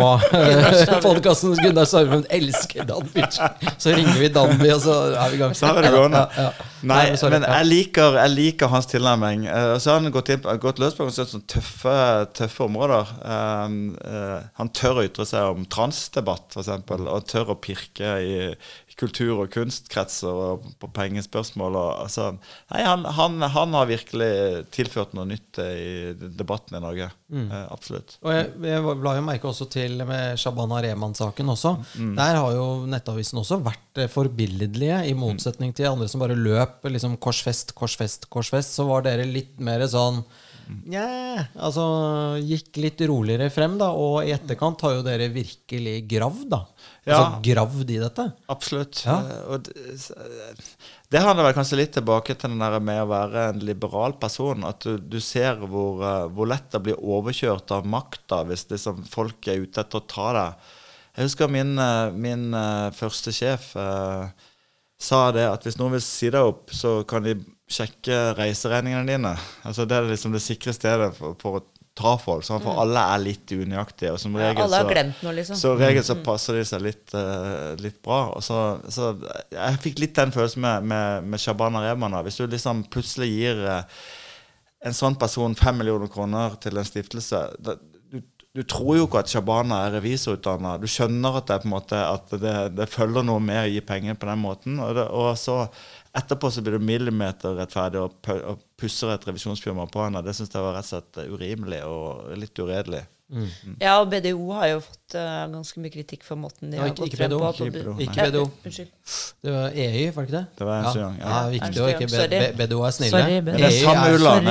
[1.05, 3.70] podkasten Gunnar Sarmund elsker Dan Bichoy.
[3.77, 5.55] Så ringer vi Danby, og så er vi i gang.
[5.59, 6.24] Så har vi det gående.
[6.37, 6.49] Ja.
[6.88, 9.47] Nei, men jeg liker, jeg liker hans tilnærming.
[9.49, 11.95] Uh, så har han gått, inn, gått løs på sånne tøffe,
[12.38, 13.14] tøffe områder.
[13.23, 18.37] Uh, uh, han tør å ytre seg om transdebatt, f.eks., og tør å pirke i
[18.99, 21.77] kultur- og kunstkretser og på pengespørsmål.
[21.79, 22.33] Og, altså,
[22.73, 24.31] nei, han, han, han har virkelig
[24.75, 27.11] tilført noe nytt eh, i debatten i Norge.
[27.29, 28.17] Eh, absolutt.
[28.25, 31.77] Og jeg, jeg la jo merke også til med Shabana Rehman-saken også.
[32.01, 32.13] Mm.
[32.19, 36.87] Der har jo Nettavisen også vært eh, forbilledlige, i motsetning til andre som bare løp
[36.89, 38.75] liksom korsfest, korsfest, korsfest.
[38.79, 40.23] Så var dere litt mer sånn
[40.69, 41.85] Nja Altså
[42.45, 43.91] gikk litt roligere frem, da.
[43.97, 46.61] Og i etterkant har jo dere virkelig gravd, da.
[47.09, 47.40] Altså Ja.
[47.42, 48.25] gravd i dette.
[48.53, 49.03] Absolutt.
[49.07, 49.18] Ja.
[49.25, 49.75] Eh, Og det,
[51.11, 54.64] det handler vel kanskje litt tilbake til den der med å være en liberal person.
[54.68, 59.05] At du, du ser hvor, eh, hvor lett det blir overkjørt av makta hvis liksom
[59.09, 60.68] folk er ute etter å ta deg.
[61.18, 64.29] Jeg husker min, eh, min eh, første sjef eh,
[65.01, 67.37] sa det at hvis noen vil si deg opp, så kan de
[67.71, 69.33] sjekke reiseregningene dine.
[69.64, 71.64] Altså Det er liksom det sikre stedet for, for å
[71.99, 72.15] ta.
[72.47, 74.13] Sånn, for alle er litt unøyaktige.
[74.15, 75.59] Og som Ja, regel alle har så- glemt noe, liksom.
[75.59, 78.21] så regel så passer de seg litt, uh, litt bra.
[78.39, 79.11] Og så, så
[79.51, 82.17] Jeg fikk litt den følelsen med, med, med Shabana Rehman.
[82.25, 83.83] Hvis du liksom plutselig gir uh,
[84.87, 87.75] en sånn person fem millioner kroner til en stiftelse da,
[88.13, 88.21] du,
[88.55, 90.77] du tror jo ikke at Shabana er revisorutdanna.
[90.79, 93.83] Du skjønner at det, på en måte, at det, det følger noe med å gi
[93.87, 94.79] penger på den måten.
[94.83, 95.65] Og, det, og så
[96.16, 98.16] etterpå så blir det millimeterrettferdig og,
[98.53, 100.23] og pusser et revisjonsfirma på henne.
[100.25, 103.05] Det syns jeg var rett og slett urimelig og litt uredelig.
[103.77, 106.94] Ja, og BDO har jo fått uh, ganske mye kritikk for måten de Ja, har
[106.97, 107.51] gått frem på.
[107.53, 107.92] ikke BDO.
[108.01, 108.44] Ikke BDO.
[108.47, 108.94] Ja, Unnskyld.
[109.44, 110.44] Det var EY, var det ikke det?
[110.57, 110.92] Det var en ja.
[111.03, 111.27] gang, ja.
[111.29, 111.59] ja.
[111.99, 113.12] ikke be- be- BDO er snille.
[113.12, 113.59] Sorry, BDO.
[113.59, 114.49] Det er samme er- u-land.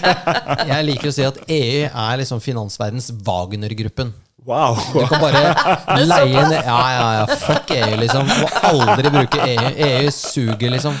[0.72, 4.14] Jeg liker å si at EY er liksom finansverdens Wagner-gruppen.
[4.48, 4.76] Wow.
[4.94, 5.40] Du kan bare
[6.10, 7.38] leie ned Ja, ja, ja.
[7.44, 8.26] Fuck EU, liksom.
[8.26, 9.72] Må aldri bruke EU.
[9.86, 10.96] EU suger, liksom.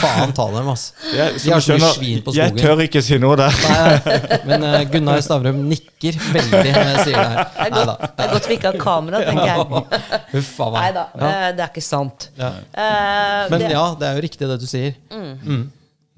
[0.00, 0.86] Faen ta dem, ass.
[1.12, 2.56] Jeg, De har så mye svin på skogen.
[2.56, 3.56] jeg tør ikke si noe der.
[3.66, 7.50] Nei, men eh, Gunnar Stavrum nikker veldig når jeg sier det her.
[7.58, 10.46] Det er Nei godt, det er godt vi ikke har kamera, tenker jeg.
[10.78, 12.30] Nei da, det er ikke sant.
[12.40, 12.52] Ja.
[12.72, 14.96] Uh, Men det- ja, det er jo riktig det du sier.
[15.12, 15.66] Mm.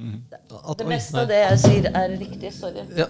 [0.02, 2.50] At, Det meste av det jeg sier, er riktig.
[2.54, 2.82] Sorry.
[2.96, 3.06] Ja.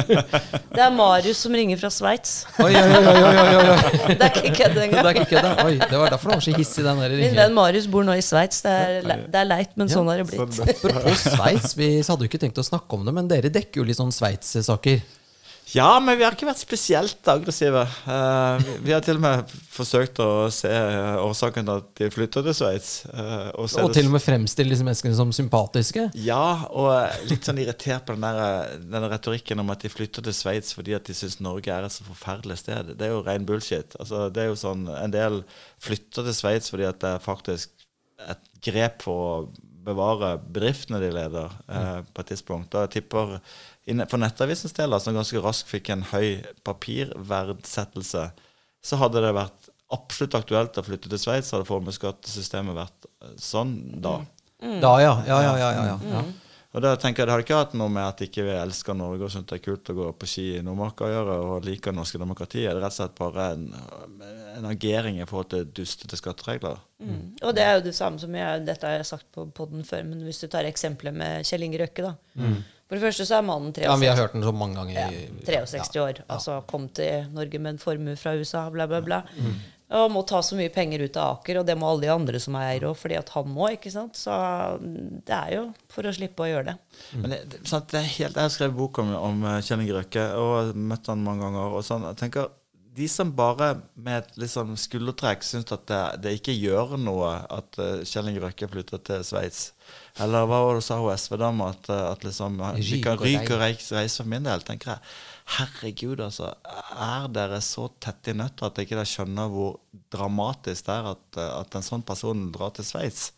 [0.74, 2.32] Det er Marius som ringer fra Sveits.
[2.58, 5.08] Det er ikke kødd Det engang.
[5.08, 5.42] Det, ikke.
[5.64, 8.16] Oi, det var derfor det var så hissig, den der Min venn Marius bor nå
[8.18, 8.62] i Sveits.
[8.64, 10.62] Det, er det er leit, men sånn har det blitt.
[10.74, 13.86] Apropos Sveits, vi hadde jo ikke tenkt å snakke om det, men dere dekker jo
[13.90, 15.04] litt sånn Sveits-saker.
[15.72, 17.86] Ja, men vi har ikke vært spesielt aggressive.
[18.04, 22.08] Uh, vi, vi har til og med forsøkt å se eh, årsaken til at de
[22.12, 22.90] flytter til Sveits.
[23.08, 26.10] Uh, og Og til og med fremstille disse menneskene som sympatiske.
[26.20, 26.92] Ja, og
[27.30, 30.94] litt sånn irritert på den der, den retorikken om at de flytter til Sveits fordi
[30.98, 32.94] at de syns Norge er et så forferdelig sted.
[32.94, 33.96] Det er jo ren bullshit.
[33.98, 35.42] Altså, det er jo sånn, En del
[35.82, 37.72] flytter til Sveits fordi at det er faktisk
[38.30, 39.36] et grep for å
[39.84, 42.70] bevare bedriftene de leder uh, på et tidspunkt.
[42.72, 43.38] Da jeg tipper
[43.84, 48.28] For Nettavisens del, som ganske raskt fikk en høy papirverdsettelse,
[48.84, 53.76] så hadde det vært absolutt aktuelt å flytte til Sveits, hadde formuesskattesystemet vært eh, sånn
[54.04, 54.18] da.
[54.80, 55.12] Da, ja.
[55.28, 55.68] Ja, ja, ja.
[55.76, 55.98] ja, ja.
[56.14, 56.24] ja.
[56.74, 59.28] Og da tenker jeg Det hadde ikke hatt noe med at ikke vi elsker Norge
[59.28, 61.92] og syns det er kult å gå på ski i Nordmarka å gjøre, og liker
[61.92, 62.66] det norske demokratiet.
[62.66, 63.68] Det er rett og slett bare en,
[64.56, 66.80] en agering i forhold til dustete skatteregler.
[66.98, 67.20] Mm.
[67.44, 70.02] Og det er jo det samme som jeg, dette har jeg sagt på podden før,
[70.08, 72.16] men hvis du tar eksempelet med Kjell Inge Røkke, da.
[72.88, 74.98] For det første så er mannen 63, ja, vi har hørt den så mange ganger.
[74.98, 76.18] ja, i- 63 år.
[76.28, 79.22] Altså kom til Norge med en formue fra USA, bla, bla, bla.
[79.94, 82.40] Og må ta så mye penger ut av Aker, og det må alle de andre
[82.40, 84.16] som er eiere òg, fordi at han må, ikke sant.
[84.16, 84.32] Så
[84.80, 86.76] mm, det er jo for å slippe å gjøre det.
[87.20, 89.84] Men det, det, sant, det er helt, Jeg har skrevet bok om, om eh, Kjell
[89.84, 91.76] Inge Røkke og møtt han mange ganger.
[91.78, 92.48] og sånn, jeg tenker
[92.94, 97.78] de som bare med et liksom skuldertrekk syns at det, det ikke gjør noe at
[97.82, 99.72] uh, Kjell Inge Røkke flytter til Sveits
[100.22, 101.72] Eller hva var det sa hun SV-dama?
[101.74, 104.62] At, at liksom Vi kan ryke og reise, reise for min del.
[104.62, 105.14] tenker jeg.
[105.56, 106.52] Herregud, altså.
[106.64, 109.80] Er dere så tette i nøtta at dere ikke skjønner hvor
[110.14, 113.32] dramatisk det er at, at en sånn person drar til Sveits?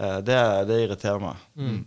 [0.00, 0.36] Eh, det,
[0.68, 1.40] det irriterer meg.
[1.56, 1.80] Mm.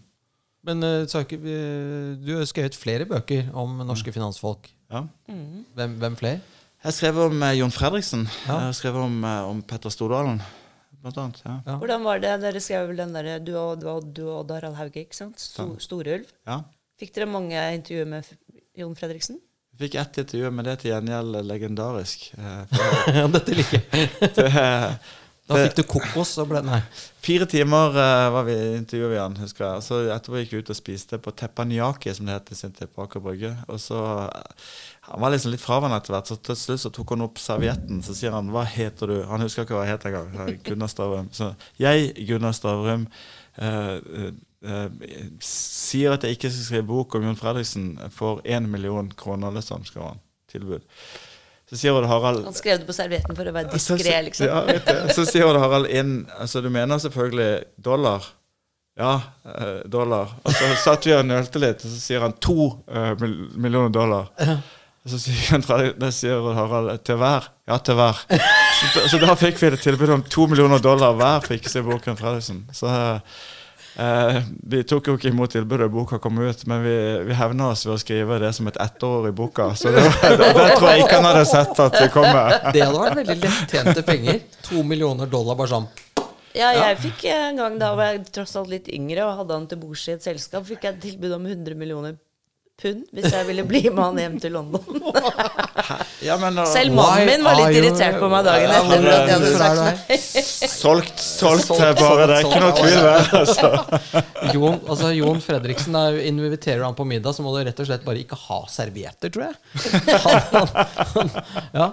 [0.63, 4.71] Men eh, du har skrevet flere bøker om norske finansfolk.
[4.93, 5.05] Ja.
[5.27, 6.41] Hvem, hvem flere?
[6.83, 8.27] Jeg skrev om eh, Jon Fredriksen.
[8.47, 8.57] Ja.
[8.57, 10.41] Jeg har skrevet om, om Petter Stordalen,
[11.03, 11.41] blant annet.
[11.45, 11.55] Ja.
[11.67, 11.77] Ja.
[11.81, 12.33] Hvordan var det?
[12.41, 15.15] Dere skrev vel den der, du, og- du, og- du og Odd Harald Hauge, ikke
[15.19, 15.39] sant?
[15.39, 16.25] Sto, Storulv.
[16.47, 16.61] Ja.
[16.99, 18.29] Fikk dere mange intervjuer med
[18.79, 19.39] Jon Fredriksen?
[19.73, 22.27] Jeg fikk ett intervju, men det er til gjengjeld legendarisk.
[22.37, 22.79] Eh,
[23.17, 24.97] Ja, dette liker jeg.
[25.43, 26.77] Da fikk du kokos og ble Nei.
[27.19, 29.81] fire timer eh, var vi intervjuet vi han, husker jeg.
[29.81, 32.71] Og så etterpå gikk vi ut og spiste på Teppanyaki, som det het i sin
[32.71, 33.51] tid, på Aker Brygge.
[33.67, 34.69] Og så eh,
[35.05, 37.99] Han var liksom litt fraværende etter hvert, så til slutt så tok han opp servietten.
[38.05, 40.63] Så sier han 'Hva heter du?' Han husker ikke hva jeg het engang.
[40.63, 41.27] Gunnar Stavrum.
[41.31, 43.07] Så jeg, Gunnar Stavrum,
[43.57, 43.99] eh,
[44.63, 44.87] eh,
[45.43, 49.83] sier at jeg ikke skal skrive bok om Jon Fredriksen for én million kroner, liksom,
[49.85, 50.19] skal han.
[50.49, 50.81] Tilbud.
[51.69, 54.45] Så sier Odd Harald Han skrev det på servietten for å være diskré, liksom.
[54.45, 55.13] ja, vet du.
[55.15, 58.27] så sier Odd Harald inn Altså, du mener selvfølgelig dollar?
[58.99, 59.15] Ja,
[59.49, 60.35] eh, dollar.
[60.43, 63.15] Og så satt vi og nølte litt, og så sier han to eh,
[63.57, 64.29] millioner dollar.
[65.03, 67.49] Og så sier, han, fra- det sier Harald til hver.
[67.67, 68.21] Ja, til hver.
[68.93, 71.73] Så, så da fikk vi et tilbud om to millioner dollar hver for ikke å
[71.73, 72.61] se boken Fredriksen.
[72.75, 72.87] Så
[73.99, 74.37] eh,
[74.71, 76.95] vi tok jo ikke imot tilbudet da boka kom ut, men vi,
[77.27, 79.69] vi hevna oss ved å skrive det som et ettår i boka.
[79.75, 82.57] Så det, det, det tror jeg ikke han hadde sett at det kommer.
[82.73, 84.41] Det hadde vært veldig lettjente penger.
[84.71, 85.89] To millioner dollar bare sånn.
[86.53, 89.63] Ja, jeg fikk en gang da var jeg tross alt litt yngre og hadde han
[89.71, 92.13] til bords i et selskap, fikk jeg et tilbud om 100 millioner
[92.81, 94.83] pund hvis jeg ville bli med han hjem til London.
[96.23, 99.07] Ja, men, uh, Selv mannen min var litt irritert på meg dagen Ja, etter.
[99.11, 100.17] at jeg hadde er sagt nei.
[100.73, 102.27] Solgt, solgt Solgt, bare.
[102.29, 103.27] Det er ikke noe tvil der.
[103.41, 103.71] Altså.
[104.55, 107.89] Jon, altså Jon Fredriksen, da inviterer du han på middag, så må du rett og
[107.89, 109.57] slett bare ikke ha servietter, tror jeg.
[110.23, 110.71] Han, han,
[111.17, 111.33] han,
[111.75, 111.89] ja.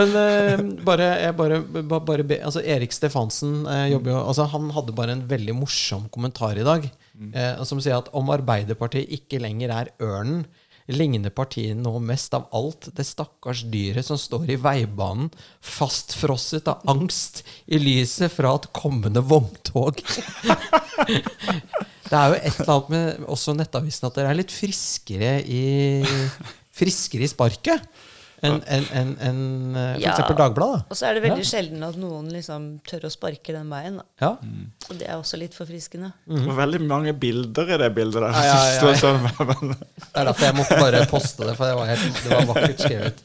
[0.00, 1.60] Men uh, bare, jeg bare,
[1.94, 5.54] ba- bare be, altså Erik Stefansen uh, jobber jo altså Han hadde bare en veldig
[5.62, 6.90] morsom kommentar i dag,
[7.34, 10.44] eh, som sier at om Arbeiderpartiet ikke lenger er ørnen,
[10.90, 15.28] ligner partiet nå mest av alt det stakkars dyret som står i veibanen,
[15.62, 20.02] fastfrosset av angst i lyset fra et kommende vogntog.
[22.10, 25.60] Det er jo et eller annet med også Nettavisen at dere er litt friskere i
[26.74, 27.84] Friskere i sparket
[28.40, 29.40] enn en, en, en,
[29.76, 30.20] f.eks.
[30.22, 30.38] for Ja.
[30.40, 30.84] Dagbladet.
[30.88, 33.98] Og så er det veldig sjelden at noen liksom tør å sparke den veien.
[34.00, 34.06] Da.
[34.22, 34.30] Ja.
[34.88, 36.12] Og det er også litt forfriskende.
[36.24, 38.36] Det var veldig mange bilder i det bildet der.
[38.36, 39.70] Ja, ja, ja,
[40.10, 42.84] Det er derfor jeg måtte bare poste det, for det var, helt, det var vakkert
[42.84, 43.24] skrevet.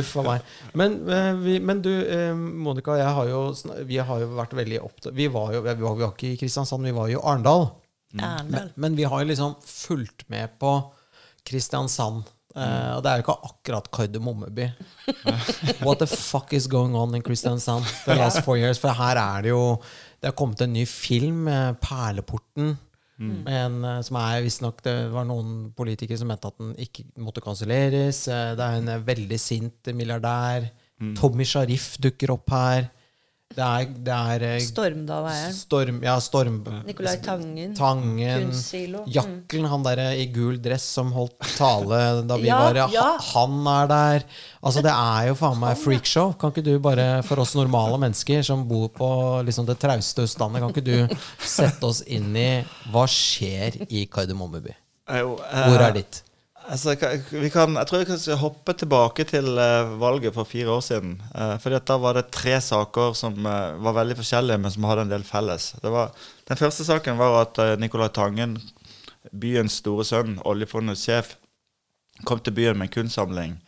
[0.00, 0.52] Uff a meg.
[0.80, 3.40] Men, eh, vi, men du, eh, Monica og jeg har jo,
[3.88, 6.38] vi har jo vært veldig opptatt Vi var jo vi var, vi var ikke i
[6.40, 7.68] Kristiansand, vi var jo i Arendal.
[8.14, 8.50] Mm.
[8.50, 10.76] Men, men vi har jo liksom fulgt med på
[11.44, 12.30] Kristiansand.
[12.54, 14.68] Eh, og det er jo ikke akkurat kardemommeby.
[15.86, 18.78] What the fuck is going on in Kristiansand the last four years?
[18.78, 19.80] For her er det jo
[20.20, 22.76] Det har kommet en ny film, eh, 'Perleporten'.
[23.18, 23.46] mm.
[23.46, 28.26] en, som er visstnok Det var noen politikere som mente at den ikke måtte kanselleres.
[28.28, 30.70] Eh, Det er en eh, veldig sint milliardær.
[31.18, 32.86] Tommy Sharif dukker opp her.
[33.54, 35.52] Det er, det er eh, Stormdal-eieren.
[35.54, 36.56] Storm, ja, Storm...
[36.88, 37.74] Nicolai Tangen.
[37.78, 38.48] Tangen.
[38.48, 39.04] Kunstsilo.
[39.06, 43.06] Jakkelen, Jaklen, han derre i gul dress som holdt tale da vi Ja, var ja.
[43.30, 44.26] Han er der.
[44.64, 46.34] Altså, det er jo faen meg freakshow.
[46.40, 49.10] Kan ikke du bare, for oss normale mennesker som bor på
[49.46, 52.48] liksom det trauste Østlandet, kan ikke du sette oss inn i
[52.90, 54.74] hva skjer i Kardemommeby?
[55.10, 56.22] Eh, Hvor er ditt?
[56.64, 57.12] Altså, kan,
[57.76, 61.18] jeg tror vi kan hoppe tilbake til eh, valget for fire år siden.
[61.34, 64.86] Uh, fordi at Da var det tre saker som eh, var veldig forskjellige, men som
[64.88, 65.74] hadde en del felles.
[65.82, 66.14] Var,
[66.48, 68.56] den første saken var at uh, Nicolai Tangen,
[69.32, 71.36] byens store sønn, oljefondets sjef,
[72.24, 73.58] kom til byen med en kunstsamling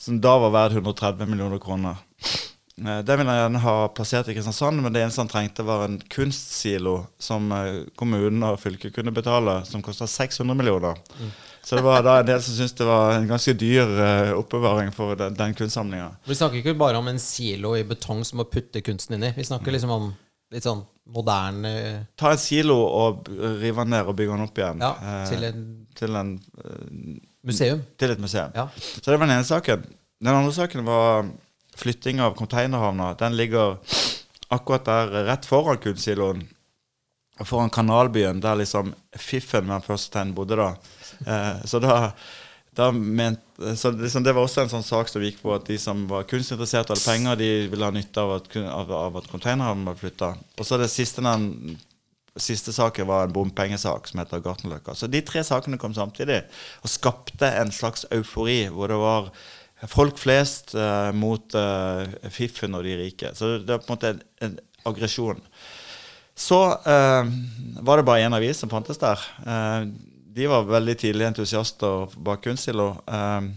[0.00, 1.96] som da var verdt 130 millioner kroner.
[2.80, 5.84] Eh, Det ville han gjerne ha plassert i Kristiansand, men det eneste han trengte, var
[5.84, 10.96] en kunstsilo som eh, kommunen og fylket kunne betale, som kosta 600 millioner.
[11.62, 14.90] Så det var da en del som syntes det var en ganske dyr uh, oppbevaring
[14.94, 16.08] for den, den kunstsamlinga.
[16.26, 19.32] Vi snakker ikke bare om en silo i betong som må putte kunsten inn i.
[19.36, 20.08] Vi snakker liksom om
[20.50, 21.72] litt sånn moderne
[22.18, 25.46] Ta en silo og rive den ned og bygge den opp igjen Ja, eh, til
[25.48, 25.62] en
[25.98, 26.32] til, en,
[26.64, 27.82] eh, museum.
[27.98, 28.52] til et museum.
[28.54, 28.68] Ja.
[28.76, 29.84] Så det var den ene saken.
[30.20, 31.28] Den andre saken var
[31.76, 33.14] flytting av containerhavna.
[33.18, 33.78] Den ligger
[34.48, 36.48] akkurat der rett foran kunstsiloen.
[37.44, 40.74] Foran Kanalbyen, der liksom fiffen med den første tegnen bodde da.
[41.26, 43.42] Eh, så da, ment,
[43.76, 46.28] så liksom det var også en sånn sak som gikk på at de som var
[46.30, 49.98] kunstinteressert og hadde penger, de ville ha nytte av at, av, av at containerhavnen var
[50.00, 50.34] flytta.
[50.56, 51.78] Og så det siste den
[52.40, 54.94] siste saken var en bompengesak som heter Gartnerløkka.
[54.94, 56.42] Så de tre sakene kom samtidig
[56.84, 59.32] og skapte en slags eufori hvor det var
[59.90, 63.32] folk flest uh, mot uh, fiffen og de rike.
[63.34, 65.40] Så det var på en måte en, en aggresjon.
[66.36, 67.32] Så uh,
[67.84, 69.20] var det bare én avis som fantes der.
[69.44, 69.90] Eh,
[70.34, 72.90] de var veldig tidlig entusiaster bak Kunstsilo.
[73.06, 73.54] Um,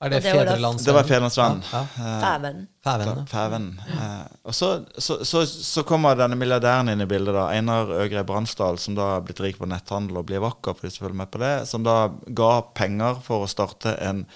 [0.00, 0.84] Er det Fedrelandsvennen?
[0.84, 1.62] det var Fedrelandsvennen.
[1.72, 2.14] Ja, ja.
[2.22, 2.58] Fæven.
[2.84, 3.24] Fæven, ja.
[3.30, 3.68] Fæven.
[3.88, 7.34] Eh, og så, så, så, så kommer denne milliardæren inn i bildet.
[7.34, 10.86] da Einar Øgrei Bransdal, som da er blitt rik på netthandel og blir vakker, for
[10.86, 11.96] de som følger med på det, som da
[12.28, 14.26] ga penger for å starte en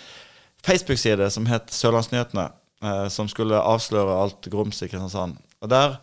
[0.65, 2.51] Facebook-side som het Sørlandsnyhetene,
[2.85, 5.41] uh, som skulle avsløre alt grums i Kristiansand.
[5.61, 6.01] Og der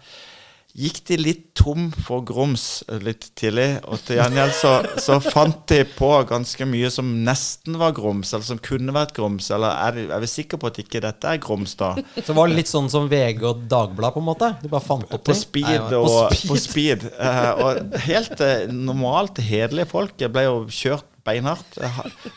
[0.77, 3.79] gikk de litt tom for grums litt tidlig.
[3.89, 8.45] Og til gjengjeld så, så fant de på ganske mye som nesten var grums, eller
[8.45, 9.49] som kunne vært grums.
[9.53, 11.95] Eller er, er vi sikre på at ikke dette er grums, da?
[12.19, 14.51] Så det var litt sånn som VG og Dagbladet, på en måte?
[14.61, 15.41] De bare fant opp På ting?
[15.41, 16.47] speed Nei, og på speed.
[16.51, 17.07] på speed.
[17.17, 21.77] Uh, og helt uh, normalt hederlige folk ble jo kjørt beinhardt.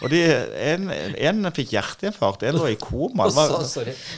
[0.01, 0.21] Og de,
[0.67, 3.29] en, en fikk hjerteinfarkt, en lå i koma.
[3.31, 3.55] Det var,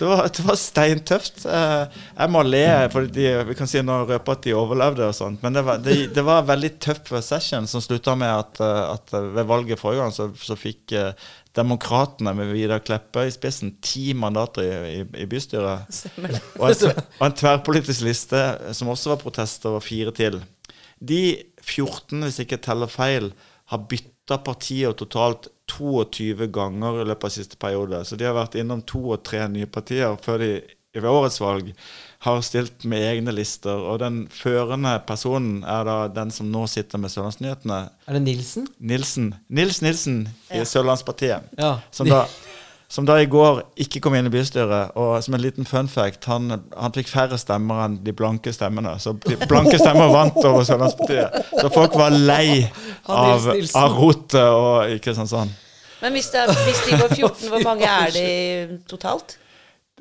[0.00, 1.44] det var, det var steintøft.
[1.46, 5.14] Eh, Jeg må le, for de, vi kan si nå røpe at de overlevde og
[5.18, 5.42] sånt.
[5.44, 8.82] Men det var, det, det var en veldig tøff session som slutta med at, eh,
[8.96, 11.12] at ved valget forrige gang så, så fikk eh,
[11.52, 15.84] Demokratene med Vidar Kleppe i spissen ti mandater i, i, i bystyret.
[16.56, 18.40] Og en, og en tverrpolitisk liste
[18.72, 20.38] som også var protester, og fire til.
[20.96, 21.18] De
[21.60, 23.28] 14, hvis jeg ikke teller feil,
[23.72, 28.04] har bytta partier totalt 22 ganger i løpet av siste periode.
[28.04, 30.52] Så de har vært innom to og tre nye partier før de
[30.92, 31.70] ved årets valg
[32.22, 33.80] har stilt med egne lister.
[33.80, 38.66] Og den førende personen er da den som nå sitter med Sørlandsnyhetene, Er det Nilsen?
[38.78, 39.30] Nilsen.
[39.48, 40.64] Nils Nilsen i Ja.
[40.68, 41.48] Sørlandspartiet.
[41.58, 41.78] Ja.
[41.90, 42.26] Som da,
[42.92, 44.90] som da i går ikke kom inn i bystyret.
[45.00, 48.92] Og som en liten fun fact, han, han fikk færre stemmer enn de blanke stemmene.
[49.00, 51.38] Så de blanke stemmer vant over Sørlandspartiet.
[51.56, 52.66] Så folk var lei
[53.08, 53.48] av,
[53.80, 55.54] av rotet og i Kristiansand.
[56.02, 58.26] Men hvis, det hvis de går 14, hvor mange er de
[58.90, 59.38] totalt?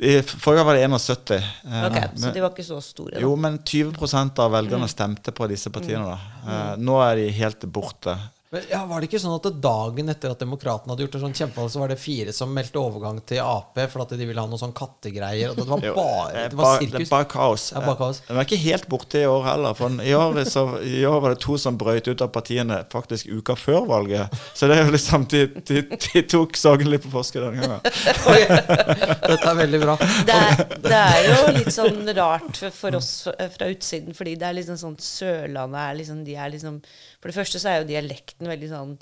[0.01, 1.31] I forrige gang var det 71.
[1.37, 3.21] eh, Ok, Så de var ikke så store, da.
[3.21, 6.07] Jo, men 20% av velgerne stemte på disse partiene.
[6.07, 6.17] da.
[6.47, 8.15] Eh, nå er de helt borte.
[8.51, 11.35] Men ja, Var det ikke sånn at dagen etter at Demokratene hadde gjort det sånn
[11.37, 14.49] kjempevalg, så var det fire som meldte overgang til Ap for at de ville ha
[14.51, 15.53] noe sånn kattegreier?
[15.53, 16.97] Og det var bare, eh, det var sirkus.
[17.05, 17.67] Det bare kaos.
[17.71, 18.19] Ja, bare kaos.
[18.19, 19.77] Eh, Den var ikke helt borte i år heller.
[19.79, 23.31] For i år, så, I år var det to som brøyt ut av partiene faktisk
[23.31, 24.35] uka før valget.
[24.51, 27.79] Så det er jo liksom de, de, de tok sorgen litt på forskudd denne gangen.
[29.31, 29.95] Dette er veldig bra.
[30.27, 34.47] Det er, det er jo litt sånn rart for, oss fra fra utsiden, fordi det
[34.47, 36.79] er liksom sånn Sørlandet er liksom De er liksom
[37.21, 38.95] For det første så er jo dialekten veldig sånn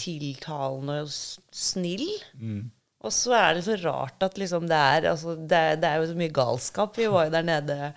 [0.00, 2.06] tiltalende og snill.
[2.32, 2.70] snill.
[3.04, 6.00] Og så er det så rart at liksom det er Altså, det, er- det er
[6.02, 6.96] jo så mye galskap.
[6.96, 7.92] Vi var jo der nede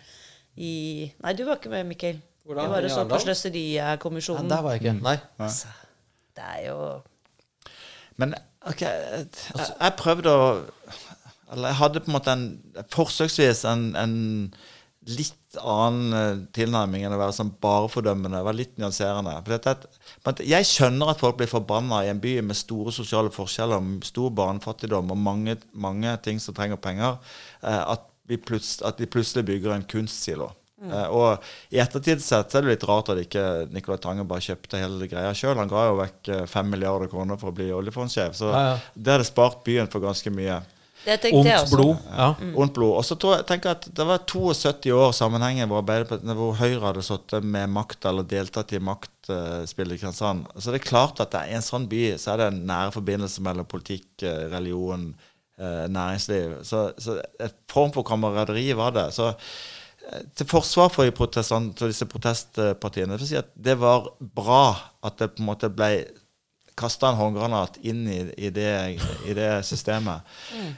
[0.55, 2.21] i Nei, du var ikke med, Mikkel.
[2.45, 2.65] Hvordan?
[2.67, 3.19] Vi var jo og så på Arendal?
[3.19, 4.49] Ja, Sløserikommisjonen.
[4.49, 4.95] der var jeg ikke.
[5.03, 5.17] Nei.
[5.39, 5.67] Altså,
[6.35, 7.01] det er jo
[8.17, 8.35] Men
[8.67, 10.45] ok, jeg, jeg prøvde å
[11.53, 12.45] Eller jeg hadde på en måte en
[12.89, 14.15] forsøksvis en, en
[15.11, 18.43] litt annen eh, tilnærming enn å være sånn bare fordømmende.
[18.45, 19.35] Være litt nyanserende.
[19.35, 19.85] Er
[20.23, 24.33] men jeg skjønner at folk blir forbanna i en by med store sosiale forskjeller, stor
[24.35, 27.19] barnefattigdom og mange, mange ting som trenger penger,
[27.61, 30.53] eh, at, at de plutselig bygger en kunstsilo.
[30.83, 30.91] Mm.
[31.15, 35.07] og I ettertid sett er det litt rart at ikke Nicolai Tange bare kjøpte hele
[35.07, 35.55] greia sjøl.
[35.55, 38.79] Han ga jo vekk eh, fem milliarder kroner for å bli oljefondsjef, så Ja, ja.
[38.95, 40.59] det hadde spart byen for ganske mye.
[41.03, 41.75] Det tenkte jeg også.
[41.75, 42.03] blod.
[42.15, 42.27] Ja.
[42.55, 42.93] Ondt blod.
[42.99, 47.43] Og så tenker jeg at det var 72 år sammenhengen hvor, hvor Høyre hadde sittet
[47.43, 50.47] med makt eller deltatt i maktspillet i Kristiansand.
[50.55, 52.95] Så det er klart at det er en sånn by så er det en nære
[52.95, 55.09] forbindelse mellom politikk, eh, religion,
[55.59, 56.61] eh, næringsliv.
[56.67, 59.09] Så, så et form for kameraderi var det.
[59.17, 63.75] Så eh, til forsvar for, de protestant- for disse protestpartiene jeg vil si at det
[63.83, 64.07] var
[64.39, 64.65] bra
[65.03, 65.95] at det på en måte ble
[66.79, 68.73] kasta en håndgranat inn i, i, det,
[69.29, 70.25] i det systemet.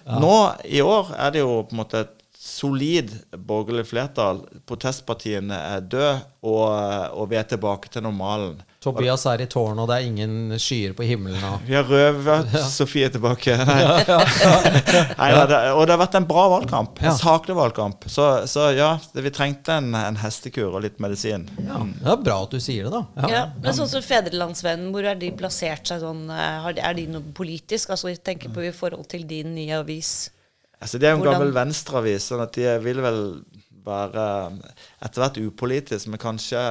[0.05, 0.35] Nå
[0.67, 2.15] i år er det jo på en måte et
[2.45, 3.11] solid
[3.47, 4.43] borgerlig flertall.
[4.69, 6.15] Protestpartiene er døde,
[6.45, 6.67] og,
[7.17, 8.59] og vi er tilbake til normalen.
[8.85, 11.41] Tobias er i tårnet, og det er ingen skyer på himmelen.
[11.49, 11.63] Og.
[11.65, 13.55] Vi har røvet Sofie tilbake.
[13.69, 13.79] Nei.
[15.17, 16.99] Nei, ja, det, og det har vært en bra valgkamp.
[17.01, 17.15] En Ja.
[17.17, 18.05] saklig valgkamp.
[18.11, 21.47] Så, så ja, det, vi trengte en, en hestekur og litt medisin.
[21.65, 21.81] Ja.
[21.97, 23.27] Det er bra at du sier det, da.
[23.31, 26.93] Ja, men sånn som Fedrelandsvennen, hvor er de plassert seg sånn eh, har de- Er
[26.97, 27.89] de noe politisk?
[27.95, 30.29] Altså jeg tenker på i forhold til din nye avis.
[30.81, 33.21] Altså, det er jo en Hvordan- gammel venstreavis, sånn at de vil vel
[33.85, 34.25] være
[35.05, 36.61] etter hvert upolitisk, men kanskje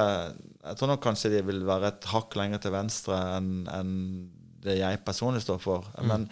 [0.65, 3.93] Jeg tror nok kanskje de vil være et hakk lenger til venstre enn en
[4.65, 5.85] det jeg personlig står for.
[6.01, 6.25] Men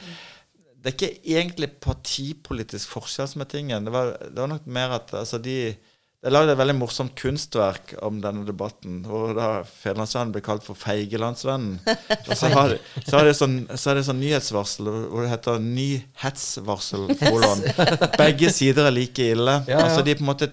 [0.84, 3.86] det er ikke egentlig partipolitisk forskjell som er tingen.
[3.86, 5.76] Det var, det var nok mer at altså, de
[6.24, 10.64] det er lagd et veldig morsomt kunstverk om denne debatten, hvor da Fedrelandsvennen ble kalt
[10.64, 11.82] for Feigelandsvennen.
[12.30, 17.10] Og så har så har de sånn, så sånn nyhetsvarsel hvor det heter Nyhetsvarsel.
[17.26, 17.66] kolon.
[18.22, 19.58] Begge sider er like ille.
[19.68, 19.84] Ja, ja.
[19.84, 20.48] Altså de på en måte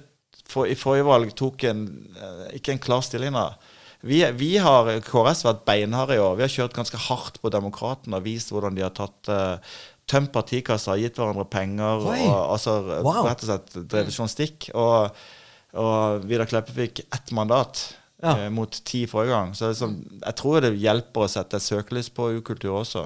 [0.51, 1.84] for, I forrige valg tok en,
[2.16, 3.46] eh, ikke en klar stilling da.
[4.03, 6.38] Vi, vi har KrS vært beinharde i år.
[6.38, 9.74] Vi har kjørt ganske hardt på Demokratene og vist hvordan de har tatt uh,
[10.09, 12.22] tømt partikasser, gitt hverandre penger Oi.
[12.24, 13.26] og altså Wow.
[13.28, 14.70] rett og slett drevet journalistikk.
[14.72, 15.20] Og,
[15.84, 17.90] og Vidar Kleppe fikk ett mandat
[18.24, 18.38] Ja.
[18.40, 19.53] uh, mot ti forrige gang.
[19.57, 23.05] Så sånn, jeg tror det hjelper å sette et søkelys på ukultur også.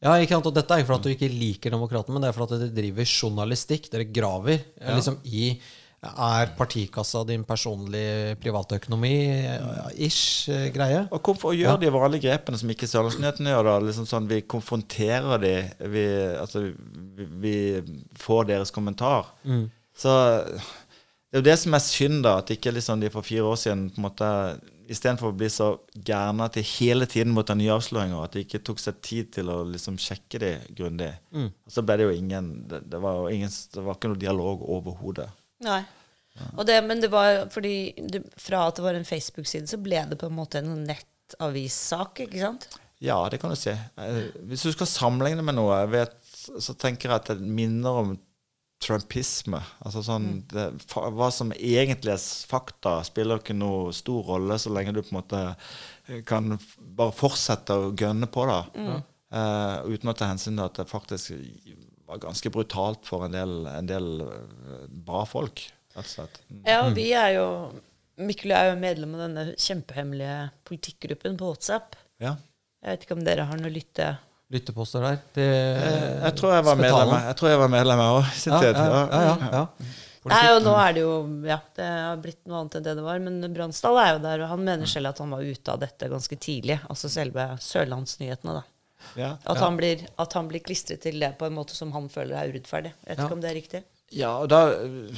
[0.00, 0.48] Ja, ikke sant?
[0.48, 2.64] Og dette er ikke fordi at du ikke liker Demokratene, men det er fordi at
[2.64, 3.92] dere driver journalistikk.
[3.92, 4.96] Dere graver ja.
[4.96, 5.58] liksom i
[6.06, 11.06] Er partikassa din personlig privatøkonomi-ish eh, greie?
[11.10, 13.66] Og hvorfor gjøre de vanlige grepene som ikke Sørlandsnyhetene gjør?
[13.66, 15.54] da, liksom sånn Vi konfronterer de,
[15.90, 16.68] vi, altså,
[17.16, 17.56] vi, vi
[18.20, 19.32] får deres kommentar.
[19.96, 20.12] Så
[21.26, 23.58] det er jo det som er synd, da, at ikke liksom de for fire år
[23.60, 24.30] siden på en måte
[24.86, 25.72] Istedenfor å bli så
[26.06, 29.32] gærne at de hele tiden måtte ha nye avsløringer, at de ikke tok seg tid
[29.34, 31.08] til å liksom sjekke de grundig.
[31.66, 34.22] Og så ble det jo ingen Det, det, var, jo ingen, det var ikke noe
[34.22, 35.26] dialog overhodet.
[35.64, 35.82] Nei.
[36.68, 40.18] Det, men det var fordi du, fra at det var en Facebook-side, så ble det
[40.20, 42.68] på en måte en nettavissak, ikke sant?
[43.00, 43.72] Ja, det kan du si.
[43.72, 46.16] Eh, Hvis du skal sammenligne med noe, vet,
[46.60, 48.14] så tenker jeg at det minner om
[48.84, 49.62] trumpisme.
[49.84, 54.92] Altså sånn, det, Hva som egentlig er fakta, spiller ikke noe stor rolle så lenge
[54.92, 58.62] du på en måte eh, kan bare fortsette å gønne på det.
[59.36, 61.32] Eh, uten å ta hensyn til at det faktisk
[62.06, 65.64] var ganske brutalt for en del, en del eh, bra folk,
[65.96, 66.40] rett og slett.
[66.48, 66.62] Mm.
[66.68, 67.46] Ja, vi er jo
[68.16, 71.98] Mikkel er jo medlem av denne kjempehemmelige politikkgruppen på WhatsApp.
[72.22, 72.30] Ja.
[72.80, 74.14] Jeg vet ikke om dere har noe lytte...
[74.54, 75.18] Lytteposter der?
[75.36, 75.44] Det,
[76.22, 79.22] Jeg tror jeg var medlem jeg tror jeg var medlem jeg òg ja, ja, ja,
[79.26, 79.88] ja, ja.
[80.30, 81.12] Nei, og nå er det jo
[81.46, 83.20] Ja, det har blitt noe annet enn det det var.
[83.22, 86.08] Men Bransdal er jo der, og han mener selv at han var ute av dette
[86.10, 86.78] ganske tidlig.
[86.90, 88.64] Altså selve Sørlandsnyhetene, da.
[89.16, 89.36] Ja.
[89.46, 92.36] At, Han blir, at han blir klistret til det på en måte som han føler
[92.42, 92.92] er urettferdig.
[93.06, 93.24] Jeg vet Ja.
[93.28, 93.84] ikke om det er riktig.
[94.14, 95.10] Ja, og da øh,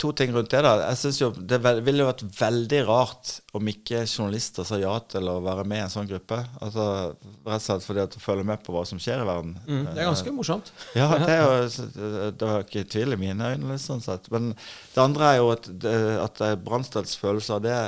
[0.00, 0.62] To ting rundt det.
[0.64, 4.98] da Jeg synes jo Det ville jo vært veldig rart om ikke journalister sa ja
[5.06, 6.40] til å være med i en sånn gruppe.
[6.60, 7.14] Altså
[7.46, 9.54] Rett og slett fordi at du følger med på hva som skjer i verden.
[9.68, 10.72] Mm, det er ganske morsomt.
[10.98, 13.70] Ja, det er jo Det var ikke tvil i mine øyne.
[13.70, 17.62] litt sånn sett Men det andre er jo at, at det er Bransdals følelse av
[17.62, 17.78] det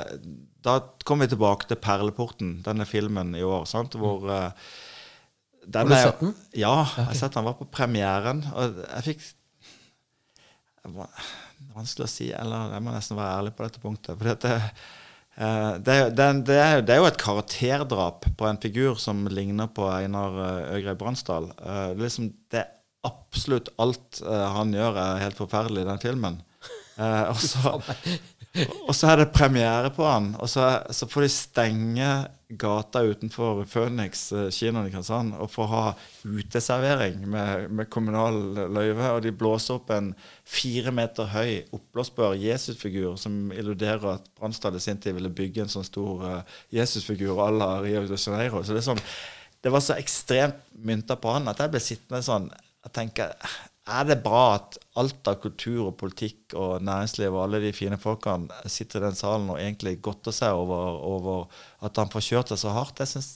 [0.62, 3.94] Da kommer vi tilbake til 'Perleporten', denne filmen i år, sant?
[3.99, 4.88] hvor eh, den
[5.74, 6.34] Har du er sett den?
[6.56, 7.44] Ja, jeg har sett den.
[7.44, 8.44] var på premieren.
[8.54, 9.26] Og jeg fikk
[10.84, 11.10] jeg må-
[11.74, 14.16] Vanskelig å si, eller jeg må nesten være ærlig på dette punktet.
[14.18, 14.52] For det,
[15.36, 18.94] eh, det, er, det, er- det, er, det er jo et karakterdrap på en figur
[19.02, 21.50] som ligner på Einar eh, Øgrei Bransdal.
[21.58, 22.70] Eh, det er liksom, det er
[23.06, 26.40] absolutt alt han gjør, er helt forferdelig i den filmen.
[26.98, 27.76] Og, så,
[28.88, 32.08] og så er det premiere på han, og så, så får de stenge
[32.49, 35.82] gata utenfor Phoenix eh, kinoen i Kristiansand og får ha
[36.24, 38.38] uteservering med, med kommunal
[38.72, 39.11] løyve.
[39.12, 40.14] Og de blåser opp en
[40.49, 45.74] fire meter høy oppblåsbar Jesusfigur som illuderer at Bransdal i sin tid ville bygge en
[45.74, 48.64] sånn stor eh, Jesusfigur à la Rio de Janeiro.
[48.64, 49.03] Så det, sånn,
[49.61, 53.28] det var så ekstremt mynta på han at jeg ble sittende sånn og tenke
[53.89, 57.99] er det bra at alt av kultur og politikk og næringsliv og alle de fine
[58.01, 62.53] folkene sitter i den salen og egentlig godter seg over, over at han får kjørt
[62.53, 63.01] seg så hardt?
[63.03, 63.30] Jeg synes,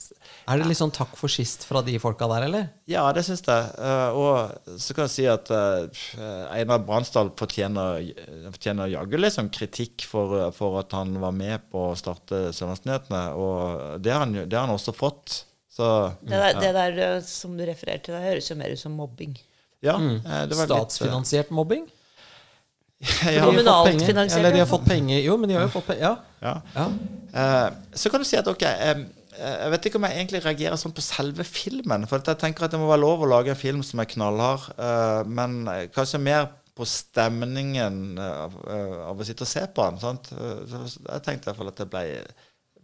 [0.47, 2.67] Er det litt sånn takk for sist fra de folka der, eller?
[2.89, 3.69] ja, det syns jeg.
[3.79, 6.03] Eh, og så kan jeg si at uh,
[6.51, 8.03] Einar Bransdal fortjener,
[8.51, 13.23] fortjener jaggu liksom kritikk for, for at han var med på å starte Sørlandsnyhetene.
[13.39, 15.43] Og det har han, det har han også fått.
[15.73, 15.87] Så
[16.21, 18.93] Det der, det der eh, som du refererer til, det høres jo mer ut som
[18.93, 19.33] mobbing.
[19.83, 20.15] Ja, mm.
[20.23, 21.83] det var litt, eh, Statsfinansiert mobbing?
[23.03, 25.89] har fått Kommunalt finansiert, Eller de har fått penger Jo, men de har jo fått
[25.91, 26.05] penger.
[26.05, 26.15] Ja.
[26.39, 26.55] ja.
[26.77, 26.87] ja.
[27.33, 27.69] Eh,
[27.99, 30.93] så kan du si at ok um, Jeg vet ikke om jeg egentlig reagerer sånn
[30.93, 32.05] på selve filmen.
[32.07, 34.67] For jeg tenker at det må være lov å lage en film som er knallhard.
[34.77, 39.65] eh, men eh, kanskje mer på stemningen eh, av, eh, av å sitte og se
[39.73, 39.99] på den.
[40.01, 40.29] Sant?
[40.37, 42.03] Eh, så jeg tenkte i hvert fall at det ble,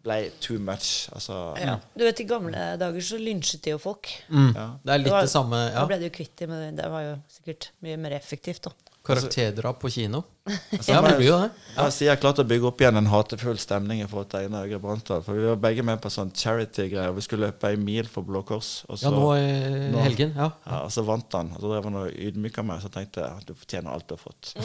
[0.03, 1.09] ble too much.
[1.13, 1.77] Altså, Ja.
[1.97, 4.07] Du vet, I gamle dager så lynsjet de jo folk.
[4.29, 4.77] ja.
[4.83, 5.71] Det er litt Det var- det samme.
[5.73, 8.61] Da ble de jo kvitt dem, men det var jo sikkert mye mer effektivt.
[8.61, 8.71] da.
[9.05, 10.23] Karakterdrap på kino.
[10.49, 11.49] Altså, Ja, det blir jo det.
[11.77, 14.65] Jeg sier jeg klarte å bygge opp igjen en hatefull stemning i forhold til Einar
[14.67, 15.21] Øgre Bransdal.
[15.25, 17.13] For vi var begge med på sånn charity-greier.
[17.15, 18.69] Vi skulle løpe ei mil for Blå Kors.
[18.89, 19.39] Og så, Ja, nå i
[19.93, 20.31] nå- helgen.
[20.35, 20.49] Ja.
[20.67, 21.47] Ja, og så vant han.
[21.55, 22.77] Og så drev han og ydmyka meg.
[22.83, 24.43] Så tenkte jeg at du fortjener alt du har fått.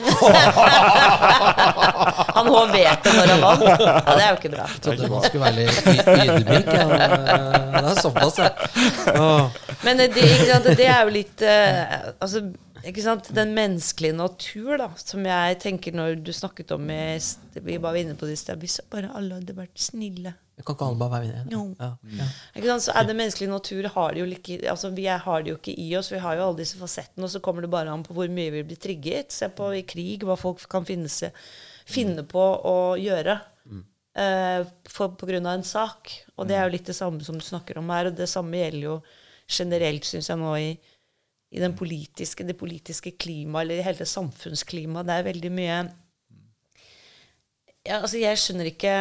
[2.35, 3.63] Han hoverte når han vant.
[3.65, 3.69] Ja,
[4.09, 4.65] det er jo ikke bra.
[4.73, 6.69] Jeg Trodde man skulle være litt ydmyk.
[6.75, 6.81] Ja.
[7.75, 8.51] Det er såpass, ja.
[9.85, 11.51] Men det, det er jo litt uh,
[12.25, 12.39] Altså,
[12.89, 17.97] ikke sant, den menneskelige natur, da, som jeg tenker når du snakket om Vi var
[17.99, 18.61] inne på det i sted.
[18.61, 20.35] Hvis bare alle hadde vært snille.
[20.55, 21.51] Jeg kan ikke alle bare være med.
[21.51, 21.63] No.
[21.81, 21.89] Ja.
[22.15, 22.27] Ja.
[22.55, 22.85] Ikke sant?
[22.87, 25.75] Så er det menneskelige natur har det jo ikke, altså Vi har det jo ikke
[25.83, 26.13] i oss.
[26.13, 28.53] Vi har jo alle disse fasettene, og så kommer det bare an på hvor mye
[28.55, 29.35] vi blir trigget.
[29.35, 31.35] Se på i krig hva folk kan finne, seg,
[31.91, 33.41] finne på å gjøre
[34.15, 36.15] eh, for, på grunn av en sak.
[36.39, 38.13] Og det er jo litt det samme som du snakker om her.
[38.13, 38.99] Og det samme gjelder jo
[39.51, 40.71] generelt, syns jeg, nå i,
[41.55, 45.07] i den politiske, det politiske klimaet, eller i hele samfunnsklimaet.
[45.07, 45.77] Det er veldig mye
[47.85, 48.93] ja, altså Jeg skjønner ikke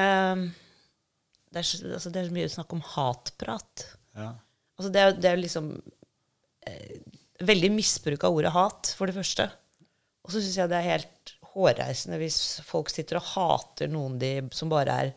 [1.54, 3.84] det er, så- altså det er så mye snakk om hatprat.
[4.18, 4.32] Ja.
[4.80, 5.68] Altså det, er, det er liksom
[6.68, 6.95] eh,
[7.43, 9.45] Veldig misbruk av ordet hat, for det første.
[10.24, 14.30] Og så syns jeg det er helt hårreisende hvis folk sitter og hater noen de,
[14.56, 15.12] som bare er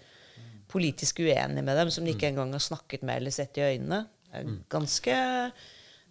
[0.73, 4.01] politisk uenig med dem, som de ikke engang har snakket med eller sett i øynene.
[4.27, 5.19] Det er ganske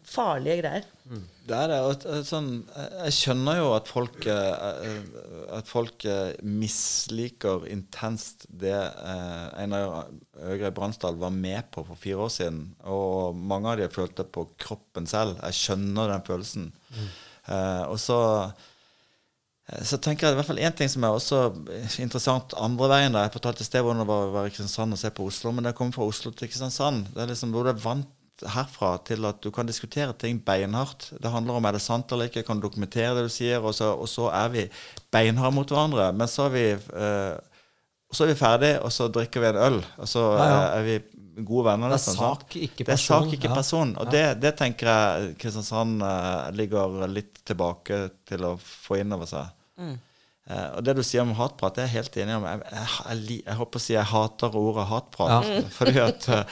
[0.07, 0.87] farlige greier.
[1.05, 1.77] Det er det.
[2.09, 5.17] Eh, sånn, eh, jeg skjønner jo at folk, eh, eh,
[5.53, 10.07] at folk eh, misliker intenst det eh, Einar
[10.41, 12.63] Øgre Bransdal var med på for fire år siden.
[12.89, 15.37] Og mange av de følte på kroppen selv.
[15.43, 16.71] Jeg skjønner den følelsen.
[16.95, 17.11] Mm.
[17.91, 18.17] og så
[19.69, 21.39] eh, så tenker jeg i hvert fall én ting som er også
[22.01, 23.13] interessant andre veien.
[23.13, 23.27] da.
[23.27, 25.53] Jeg fortalte i sted hvordan det var å være i Kristiansand og se på Oslo.
[25.53, 27.11] Men det kommer fra Oslo til Kristiansand.
[27.13, 28.09] Det er liksom hvor du er vant
[28.43, 31.11] herfra til at du kan diskutere ting beinhardt.
[31.21, 33.73] Det handler om er det sant eller ikke, kan du dokumentere det du sier, og
[33.77, 34.65] så, og så er vi
[35.13, 36.09] beinharde mot hverandre.
[36.13, 37.35] Men så er vi eh,
[38.15, 40.57] så er vi ferdig, og så drikker vi en øl, og så Ja, ja.
[40.57, 41.89] eh, er vi gode venner.
[41.91, 42.43] Det er nesten, sant?
[42.45, 43.23] sak, ikke Det er person.
[43.25, 43.55] sak, ikke Ja.
[43.55, 43.95] person.
[43.99, 49.25] Og det, det tenker jeg Kristiansand eh, ligger litt tilbake til å få inn over
[49.27, 49.49] seg.
[50.47, 52.43] Eh, og det du sier om hatprat, det er jeg helt enig om.
[52.45, 55.51] Jeg, jeg, jeg, jeg håper å si jeg hater ordet hatprat.
[55.79, 56.43] Fordi at eh,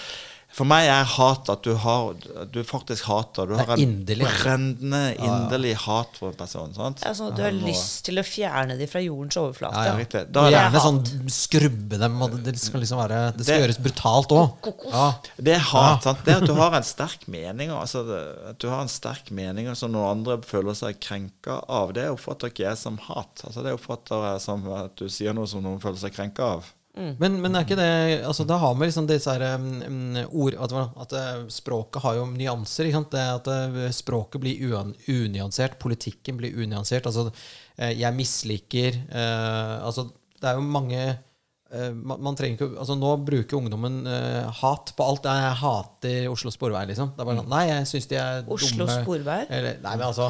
[0.54, 2.14] For meg er hat at du har
[2.54, 3.48] Du faktisk hater.
[3.50, 4.28] Du har en inderlig.
[4.28, 6.74] brennende, inderlig hat for en person.
[6.76, 7.02] Sant?
[7.02, 9.82] Er sånn at du har lyst til å fjerne dem fra jordens overflate.
[9.82, 9.96] Ja, ja.
[9.98, 10.22] Riktig.
[10.36, 11.00] Da er gjerne sånn
[11.34, 14.70] skrubbe dem, og det skal liksom være Det skal Det- gjøres brutalt òg.
[14.92, 15.08] Ja.
[15.42, 16.04] Det er hat.
[16.04, 16.24] Sant?
[16.26, 18.06] Det at du har en sterk mening, altså
[18.52, 22.50] at du har en sterk mening som noen andre føler seg krenka av, det oppfatter
[22.54, 23.42] ikke jeg som hat.
[23.44, 26.64] Altså Det oppfatter jeg som at du sier noe som noen føler seg krenka av.
[26.94, 30.76] Men, men er ikke det altså Da har vi liksom disse her, um, ord At,
[31.02, 32.92] at eh, språket har jo nyanser.
[33.10, 35.80] Det at eh, Språket blir un, unyansert.
[35.82, 37.10] Politikken blir unyansert.
[37.10, 37.32] Altså,
[37.80, 43.00] eh, jeg misliker uh, Altså, det er jo mange uh, man, man trenger ikke Altså
[43.00, 45.26] Nå bruker ungdommen uh, hat på alt.
[45.26, 47.16] Jeg hater Oslo Sporvei, liksom.
[47.18, 49.02] Det er bare sånn, Nei, jeg syns de er Oslo dumme.
[49.02, 49.50] Sporveier?
[49.50, 50.30] Eller, nei, men altså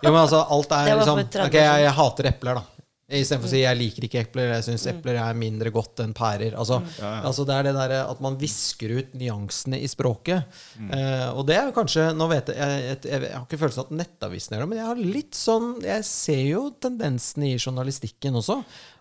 [0.00, 2.79] Jo, men altså, alt er Det liksom Ok, jeg, jeg hater epler, da.
[3.10, 6.54] Istedenfor å si 'jeg liker ikke epler', jeg syns epler er mindre godt enn pærer.
[6.54, 10.44] Altså, altså Det er det derre at man visker ut nyansene i språket.
[10.78, 13.86] Eh, og det er kanskje Nå vet jeg Jeg, jeg, jeg har ikke følelsen av
[13.86, 18.38] at Nettavisen gjør det, men jeg har litt sånn Jeg ser jo tendensen i journalistikken
[18.40, 18.60] også.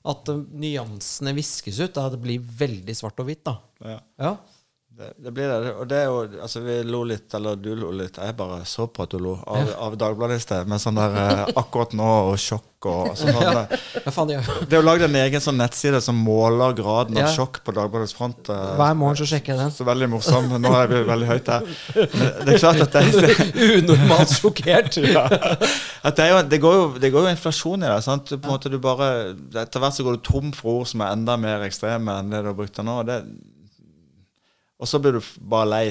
[0.10, 1.94] At uh, nyansene viskes ut.
[1.94, 3.46] Da det blir veldig svart og hvitt.
[3.46, 4.00] da Ja.
[4.20, 4.38] Ja.
[5.00, 5.70] Det, det blir det.
[5.80, 8.84] Og det er jo Altså, vi lo litt, eller du lo litt, jeg bare så
[8.92, 12.08] på at du lo, av, av Dagbladet i sted, med sånn der eh, akkurat nå
[12.34, 13.32] og sjokk og sånn.
[13.32, 13.54] Ja.
[13.62, 13.80] der.
[14.04, 14.42] Ja.
[14.68, 17.32] Det er jo lagd en egen sånn nettside som måler graden av Ja.
[17.32, 18.52] sjokk på Dagbladets front.
[18.52, 19.72] eh, Hver morgen så sjekker jeg den.
[19.78, 20.50] Så veldig morsom.
[20.64, 21.70] Nå er vi veldig høyt her.
[21.96, 23.54] Det er klart at det, er...
[23.80, 25.00] Unormalt sjokkert.
[25.04, 28.02] det, jo, det, går jo, det går jo inflasjon i det.
[28.04, 28.36] Sant?
[28.36, 29.10] På en måte, du bare,
[29.64, 32.44] etter hvert så går du tom for ord som er enda mer ekstreme enn det
[32.44, 33.00] du har brukt til nå.
[33.04, 33.22] Og, det,
[34.80, 35.22] og så blir du
[35.52, 35.88] bare lei.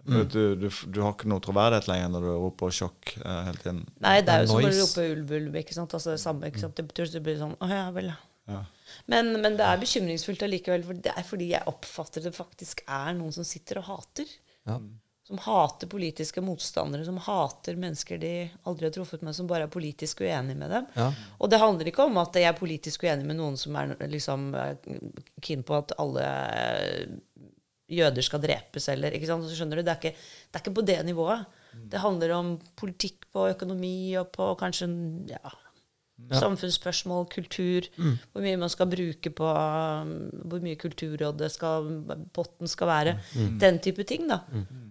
[0.00, 0.22] Mm.
[0.32, 3.82] du, du, du har ikke noe troverdighet lenger når du roper sjokk uh, hele tiden.
[4.00, 5.58] Nei, det er jo som å rope ulv, ulv.
[5.60, 5.94] ikke sant?
[5.98, 6.76] Altså det samme, ikke sant?
[6.78, 8.08] Det betyr at du blir sånn Å ja vel,
[8.48, 8.62] ja.
[9.06, 10.86] Men, men det er bekymringsfullt allikevel.
[10.88, 14.32] For det er fordi jeg oppfatter det faktisk er noen som sitter og hater.
[14.68, 14.80] Ja.
[15.30, 18.32] Som hater politiske motstandere, som hater mennesker de
[18.66, 20.88] aldri har truffet med, som bare er politisk uenig med dem.
[20.96, 21.12] Ja.
[21.38, 24.50] Og det handler ikke om at jeg er politisk uenig med noen som er liksom
[25.44, 26.26] keen på at alle
[27.90, 29.48] jøder skal drepes, eller ikke sant?
[29.48, 30.14] Så skjønner du, det er, ikke,
[30.48, 31.58] det er ikke på det nivået.
[31.90, 34.88] Det handler om politikk på økonomi og på kanskje
[35.30, 35.52] ja,
[36.40, 37.86] samfunnsspørsmål, kultur.
[38.32, 40.12] Hvor mye man skal bruke på um,
[40.50, 41.88] Hvor mye Kulturrådet skal
[42.34, 43.16] Potten skal være.
[43.60, 44.42] Den type ting, da.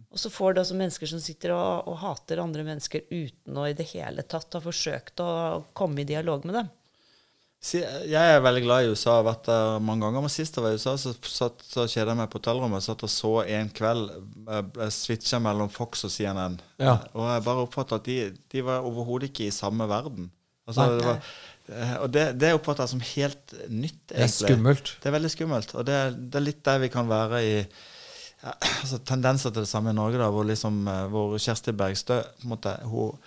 [0.10, 3.68] Og så får du altså mennesker som sitter og, og hater andre mennesker uten å
[3.70, 5.30] i det hele tatt ha forsøkt å
[5.74, 6.72] komme i dialog med dem.
[7.60, 10.24] Jeg er veldig glad i USA, har vært der mange ganger.
[10.24, 12.86] Men sist jeg var i USA, så, satt, så kjeda jeg meg på hotellrommet.
[12.86, 14.14] Satt og så en kveld
[14.48, 16.56] uh, switcha mellom Fox og CNN.
[16.80, 16.96] Ja.
[17.12, 18.20] Og jeg bare oppfatta at de,
[18.54, 20.30] de var overhodet ikke i samme verden.
[20.70, 20.96] Altså, Nei.
[20.96, 21.32] det var,
[21.74, 24.14] eh, og det, det oppfatter jeg som helt nytt, Egentlig.
[24.14, 24.92] Det er skummelt.
[24.96, 25.74] Det er veldig skummelt.
[25.76, 25.98] Og det,
[26.32, 29.98] det er litt der vi kan være i ja, altså Tendenser til det samme i
[29.98, 33.20] Norge, da, hvor, liksom, eh, hvor Kjersti Bergstø på en måte, hun,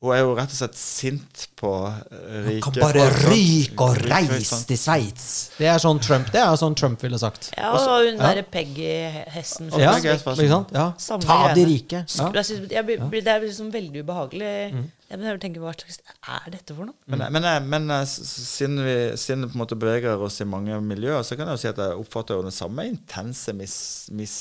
[0.00, 4.62] hun er jo rett og slett sint på rike rike Kan bare ryke og reise
[4.64, 5.26] til Sveits.
[5.58, 7.50] Det er sånn Trump Det er sånn Trump ville sagt.
[7.58, 8.44] Ja, og hun ja.
[8.48, 8.86] Peggy
[9.34, 9.68] Hessen.
[9.76, 10.72] Ja, gøy, ikke sant?
[10.72, 10.86] Ja.
[11.26, 12.00] Ta de rike.
[12.16, 12.30] Ja.
[12.32, 14.54] Jeg blir, det er liksom veldig ubehagelig.
[15.10, 16.00] Jeg tenker, å Hva slags
[16.32, 16.96] er dette for noe?
[17.10, 20.44] Men, men, jeg- men eh, s- siden vi siden på en måte beveger oss i
[20.48, 23.76] mange miljøer, så kan jeg jo si at jeg oppfatter jo den samme intense mis...
[24.16, 24.36] mis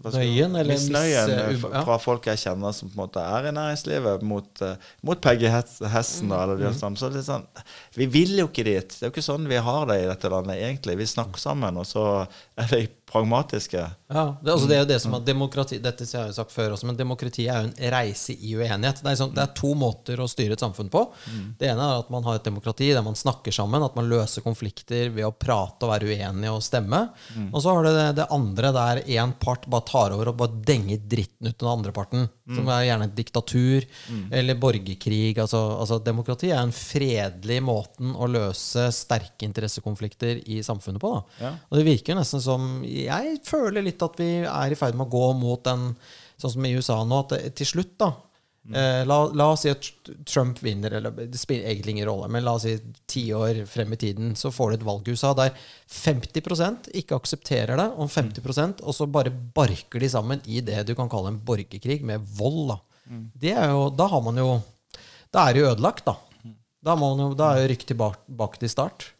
[0.00, 2.94] hva skal jeg- Nøyen, eller misnøyen mis- eh, fra- fra folk jeg kjenner som på
[2.98, 6.78] en måte er i næringslivet, mot, eh, mot Peggy Hessen da, eller de Mm.
[6.78, 7.46] som, så det er sånn,
[7.94, 8.88] Vi vil jo ikke dit.
[8.88, 10.96] Det er jo ikke sånn vi har det i dette landet, egentlig.
[10.96, 12.26] Vi snakker sammen, og så
[12.56, 13.82] er vi pragmatiske.
[14.12, 16.52] Ja, det, altså det er jo det som er demokrati Dette har jeg jo sagt
[16.54, 19.02] før også, men demokrati er jo en reise i uenighet.
[19.04, 21.04] Det er, sånn, det er to måter å styre et samfunn på.
[21.60, 24.44] Det ene er at man har et demokrati der man snakker sammen, at man løser
[24.44, 27.02] konflikter ved å prate og være uenige og stemme.
[27.50, 30.62] Og så har du det, det andre der én part bare tar over og bare
[30.72, 32.28] denger dritten ut av den andre parten.
[32.52, 33.84] Som er gjerne et diktatur
[34.34, 35.36] eller borgerkrig.
[35.38, 41.12] Altså, altså Demokrati er en fredelig måten å løse sterke interessekonflikter i samfunnet på.
[41.40, 41.54] Ja.
[41.70, 45.14] Og det virker nesten som Jeg føler litt at vi er i ferd med å
[45.14, 45.92] gå mot den,
[46.42, 48.08] Sånn som i USA nå, at det, til slutt, da
[48.74, 49.86] eh, la, la oss si at
[50.26, 52.72] Trump vinner, eller det spiller egentlig ingen rolle, men la oss si
[53.06, 55.54] ti år frem i tiden, så får du et valg i USA der
[55.92, 60.96] 50% ikke aksepterer det, og 50% og så bare barker de sammen i det du
[60.98, 62.72] kan kalle en borgerkrig, med vold.
[62.72, 62.78] Da,
[63.46, 64.50] det er jo, da har man jo
[65.32, 66.18] Da er det jo ødelagt, da.
[66.82, 69.11] Da, må man jo, da er jo rykk tilbake til start.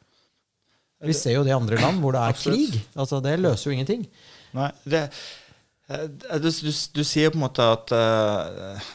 [1.03, 2.73] Vi ser jo det i andre land hvor det er Absolutt.
[2.73, 2.83] krig.
[2.95, 4.05] Altså, det løser jo ingenting.
[4.55, 5.01] Nei, det
[5.89, 6.05] eh,
[6.41, 7.91] du, du, du sier på en måte at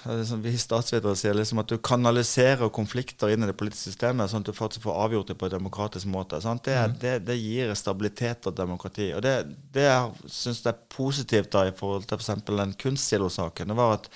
[0.08, 4.46] liksom, Vi statsvitere sier liksom at du kanaliserer konflikter inn i det politiske systemet, sånn
[4.46, 6.40] at du faktisk får avgjort det på en demokratisk måte.
[6.66, 9.12] Det, det, det gir stabilitet og demokrati.
[9.18, 9.36] Og det,
[9.76, 9.90] det
[10.26, 12.46] syns jeg er positivt da i forhold til f.eks.
[12.50, 13.74] den kunstsilosaken.
[13.74, 14.12] Det var at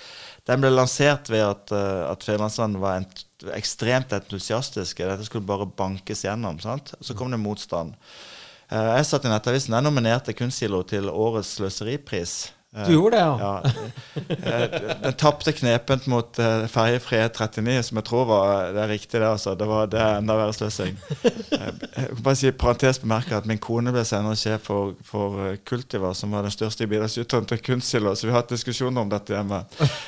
[0.48, 3.24] den ble lansert ved at, uh, at Fedrelandsvennen var ent,
[3.54, 5.06] ekstremt entusiastiske.
[5.06, 6.58] Dette skulle bare bankes gjennom.
[6.62, 6.94] Sant?
[7.00, 7.94] Så kom det motstand.
[8.72, 9.74] Eh, jeg satt i Nettavisen.
[9.76, 12.36] Jeg nominerte Kunstsilo til årets sløseripris.
[12.76, 13.36] Eh, Du gjorde det, ja.
[13.38, 13.72] ja.
[14.32, 19.20] Eh, Den tapte knepent mot uh, ferjefri E39, som jeg tror var det riktige.
[19.20, 19.52] Det altså.
[19.60, 20.96] det var det enda verre sløsing.
[21.22, 25.56] Eh, Jeg kan bare si parentes bemerke at min kone ble senere sjef for, for
[25.68, 29.36] Kultiva, som var den største bidragsyteren til Kunstsilo, så vi har hatt diskusjoner om dette
[29.36, 29.62] hjemme.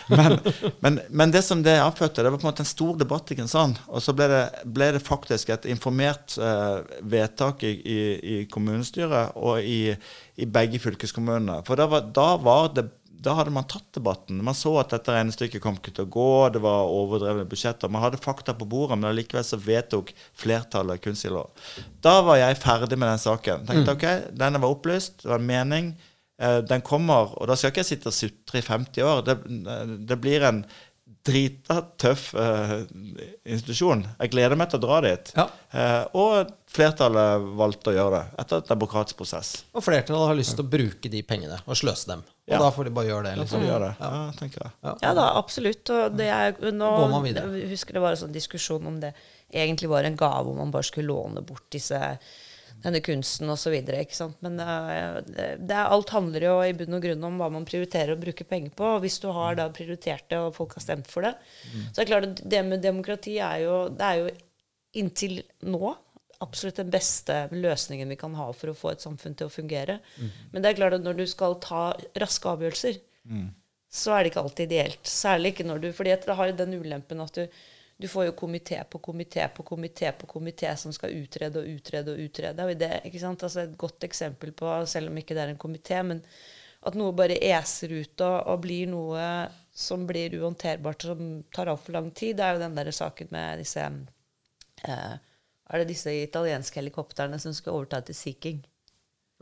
[0.09, 0.39] Men,
[0.81, 3.37] men, men det som det avfødte, det var på en måte en stor debatt i
[3.37, 3.81] Kristiansand.
[3.93, 6.81] Og så ble det, ble det faktisk et informert uh,
[7.13, 8.01] vedtak i, i,
[8.39, 9.93] i kommunestyret og i,
[10.41, 11.61] i begge fylkeskommunene.
[11.69, 12.89] For da var, da var det
[13.25, 14.43] da hadde man tatt debatten.
[14.45, 17.89] Man så at dette regnestykket kom ikke til å gå, det var overdrevne budsjetter.
[17.93, 21.71] Man hadde fakta på bordet, men allikevel så vedtok flertallet kunstig lov.
[22.05, 23.65] Da var jeg ferdig med den saken.
[23.69, 25.95] Tenkte ok, denne var opplyst, det var en mening.
[26.43, 29.25] Eh, den kommer, og da skal ikke jeg sitte og sutre i 50 år.
[29.25, 29.39] Det,
[30.11, 30.65] det blir en
[31.25, 32.83] drita tøff eh,
[33.49, 34.03] institusjon.
[34.21, 35.31] Jeg gleder meg til å dra dit.
[35.39, 35.47] Ja.
[35.73, 39.53] Eh, og flertallet valgte å gjøre det etter et demokratisk prosess.
[39.73, 42.25] Og flertallet har lyst til å bruke de pengene og sløse dem.
[42.45, 42.59] Og Ja.
[42.61, 43.37] da får de bare gjøre det.
[43.37, 43.65] Da får Liksom.
[43.71, 43.95] gjøre det.
[44.01, 44.97] Ja, tenker jeg.
[45.03, 45.91] Ja da, absolutt.
[45.91, 47.55] Og det er, nå, Går man videre.
[47.63, 49.15] Jeg husker det var en sånn diskusjon om det
[49.55, 52.19] egentlig var en gave om man bare skulle låne bort disse,
[52.85, 53.75] denne kunsten osv.
[54.45, 57.67] Men eh, det, det er, alt handler jo i bunn og grunn om hva man
[57.69, 58.95] prioriterer å bruke penger på.
[58.97, 61.35] Og hvis du har da prioritert det, og folk har stemt for det,
[61.91, 64.35] så er det klart at det med demokrati er jo, det er jo
[65.01, 65.97] inntil nå
[66.45, 70.01] absolutt den beste løsningen vi kan ha for å få et samfunn til å fungere.
[70.53, 71.85] Men det er klart at når du skal ta
[72.21, 72.99] raske avgjørelser,
[73.95, 75.07] så er det ikke alltid ideelt.
[75.07, 77.47] Særlig ikke når du For det har jo den ulempen at du,
[78.05, 82.13] du får jo komité på komité på komité på komité som skal utrede og utrede
[82.13, 82.65] og utrede.
[82.65, 82.91] Og det?
[83.33, 86.21] Altså et godt eksempel på, selv om ikke det er en komité, men
[86.85, 89.23] at noe bare eser ut og, og blir noe
[89.73, 93.65] som blir uhåndterbart, som tar altfor lang tid, det er jo den der saken med
[93.65, 93.87] disse
[94.85, 95.17] eh,
[95.65, 98.61] Er det disse italienske helikoptrene som skal overta til Sea King?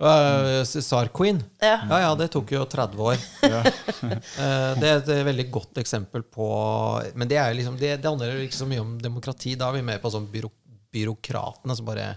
[0.03, 1.39] Uh, Queen.
[1.63, 1.77] Ja.
[1.89, 3.21] Ja, ja, det tok jo 30 år.
[3.47, 6.49] uh, det er et veldig godt eksempel på
[7.15, 9.55] Men det, er liksom, det, det handler ikke så mye om demokrati.
[9.59, 10.51] Da er vi mer på sånn byro,
[10.93, 12.09] byråkratene som bare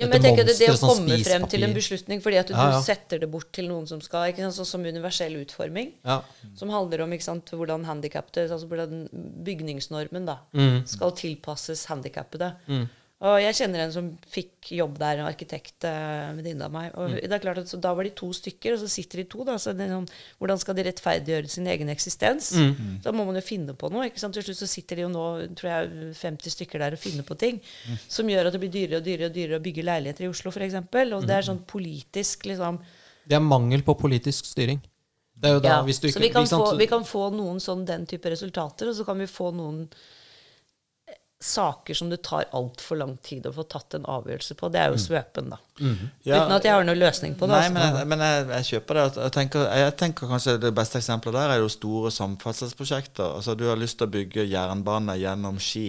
[0.00, 2.54] Ja, men jeg tenker det, det å komme frem til en beslutning fordi at du
[2.56, 2.80] Ja, ja.
[2.84, 6.20] setter det bort til noen som skal ikke sant, Sånn som universell utforming, Ja.
[6.58, 8.68] som handler om ikke sant, hvordan handikappede altså
[9.46, 10.82] bygningsnormen da, Mm.
[10.86, 12.56] skal tilpasses handikappede.
[13.22, 16.88] Og jeg kjenner en som fikk jobb der, en arkitekt, eh, venninne av meg.
[16.98, 17.20] Og Mm.
[17.20, 19.44] det er klart at så Da var de to stykker, og så sitter de to.
[19.44, 20.08] da, så det er sånn,
[20.40, 22.50] Hvordan skal de rettferdiggjøre sin egen eksistens?
[22.52, 23.00] Mm.
[23.02, 24.06] Da må man jo finne på noe.
[24.10, 24.34] ikke sant?
[24.34, 27.38] Til slutt så sitter de jo nå tror jeg, 50 stykker der og finner på
[27.38, 27.60] ting
[28.08, 30.50] som gjør at det blir dyrere og dyrere og dyrere å bygge leiligheter i Oslo,
[30.50, 30.74] f.eks.
[31.14, 32.80] Og det er sånn politisk liksom
[33.28, 34.80] Det er mangel på politisk styring.
[35.38, 36.86] Det er jo da, ja, hvis du ikke, Så vi kan, ikke sant, få, vi
[36.86, 39.88] kan få noen sånn den type resultater, og så kan vi få noen
[41.42, 44.70] saker som det tar altfor lang tid å få tatt en avgjørelse på.
[44.72, 45.58] Det er jo svøpen, da.
[46.22, 47.56] Ja, Uten at jeg har noen løsning på det.
[47.56, 47.74] Nei, altså.
[47.74, 49.06] men, jeg, men jeg, jeg kjøper det.
[49.26, 53.38] Jeg tenker, jeg tenker kanskje Det beste eksempelet der er jo store samferdselsprosjekter.
[53.40, 55.88] Altså Du har lyst til å bygge jernbane gjennom Ski.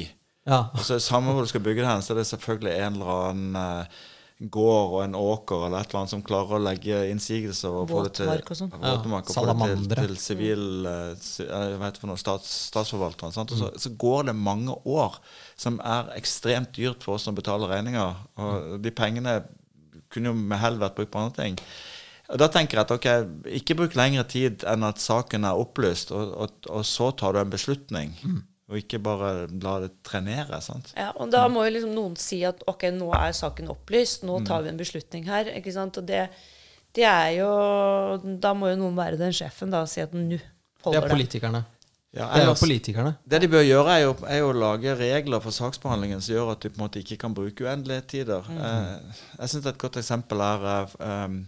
[0.49, 0.65] ja.
[0.73, 3.13] Altså, så Samme hvor du skal bygge det hen, så er det selvfølgelig en eller
[3.29, 4.01] annen eh,
[4.51, 8.03] gård og en åker eller et eller annet som klarer å legge innsigelser og få
[8.07, 8.71] det til Våtmark og sånn.
[8.73, 13.31] våtmark, og Ja, få det til, til sivil eh, si- eh, noe, stats, statsforvalteren.
[13.33, 13.51] Sant?
[13.51, 13.77] Og så, Mm.
[13.79, 15.19] så går det mange år
[15.55, 18.15] som er ekstremt dyrt for oss som betaler regninger.
[18.37, 19.43] Og de pengene
[20.09, 21.57] kunne jo med hell vært brukt på andre ting.
[22.29, 23.05] Og Da tenker jeg at ok,
[23.59, 27.39] ikke bruk lengre tid enn at saken er opplyst, og, og, og så tar du
[27.39, 28.13] en beslutning.
[28.23, 28.43] Mm.
[28.71, 30.61] Og ikke bare la det trenere.
[30.63, 30.93] sant?
[30.95, 34.39] Ja, og da må jo liksom noen si at ok, nå er saken opplyst, nå
[34.47, 35.51] tar vi en beslutning her.
[35.59, 35.99] ikke sant?
[35.99, 36.25] Og det,
[36.95, 37.51] det er jo
[38.39, 40.41] Da må jo noen være den sjefen da og si at nå Det
[40.85, 41.65] Det er politikerne.
[42.13, 43.15] Ja, Det er politikerne.
[43.25, 46.51] Det de bør gjøre, er jo, er jo å lage regler for saksbehandlingen som gjør
[46.53, 48.49] at du på en måte ikke kan bruke uendelige tider.
[48.53, 51.39] Eh, jeg syns et godt eksempel er eh, um,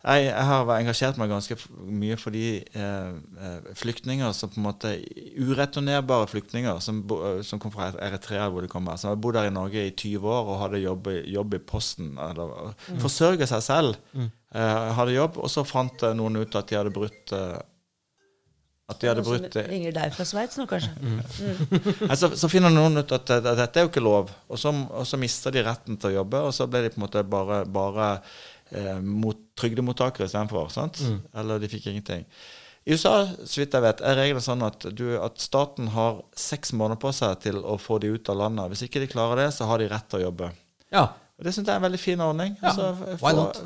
[0.00, 3.10] jeg, jeg har engasjert meg ganske mye for de eh,
[3.44, 4.94] eh, flyktninger som på en måte
[5.36, 8.96] Ureturnerbare flyktninger som, eh, som kom fra Eritrea, hvor de kommer.
[8.96, 12.14] Som har bodd her i Norge i 20 år og hadde jobb, jobb i Posten.
[12.16, 12.72] Eller,
[13.02, 14.30] Forsørget seg selv.
[14.50, 17.58] Eh, hadde jobb, og så fant eh, noen ut at de hadde brutt eh,
[18.90, 20.90] At de hadde Noen brutt som ringer deg fra Sveits nå, kanskje?
[20.98, 21.20] Mm.
[22.18, 25.06] så, så finner noen ut at, at dette er jo ikke lov, og så, og
[25.06, 27.60] så mister de retten til å jobbe, og så ble de på en måte bare,
[27.70, 28.08] bare
[28.74, 30.72] eh, mot, trygdemottakere istedenfor.
[31.00, 31.20] Mm.
[31.42, 32.26] Eller de fikk ingenting.
[32.88, 36.72] I USA, så vidt jeg vet, er reglene sånn at, du, at staten har seks
[36.72, 38.70] måneder på seg til å få de ut av landet.
[38.72, 40.48] Hvis ikke de klarer det, så har de rett til å jobbe.
[40.90, 41.10] Ja.
[41.40, 42.56] Og Det syns jeg er en veldig fin ordning.
[42.60, 43.60] Ja, Altså, why not?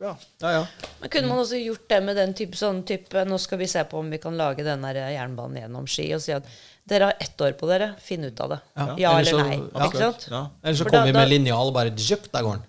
[0.00, 0.12] ja.
[0.44, 0.60] ja, ja.
[1.00, 3.82] Men kunne man også gjort det med den type sånn type Nå skal vi se
[3.84, 6.48] på om vi kan lage den jernbanen gjennom Ski, og si at
[6.88, 8.60] dere har ett år på dere, finn ut av det.
[8.80, 8.86] Ja.
[8.96, 9.58] Ja, Eller så- eller nei.
[9.74, 9.86] ja.
[9.90, 10.28] Ikke sant?
[10.30, 10.42] Ja.
[10.62, 12.64] Eller så kommer vi med linjal og bare djup, der går den.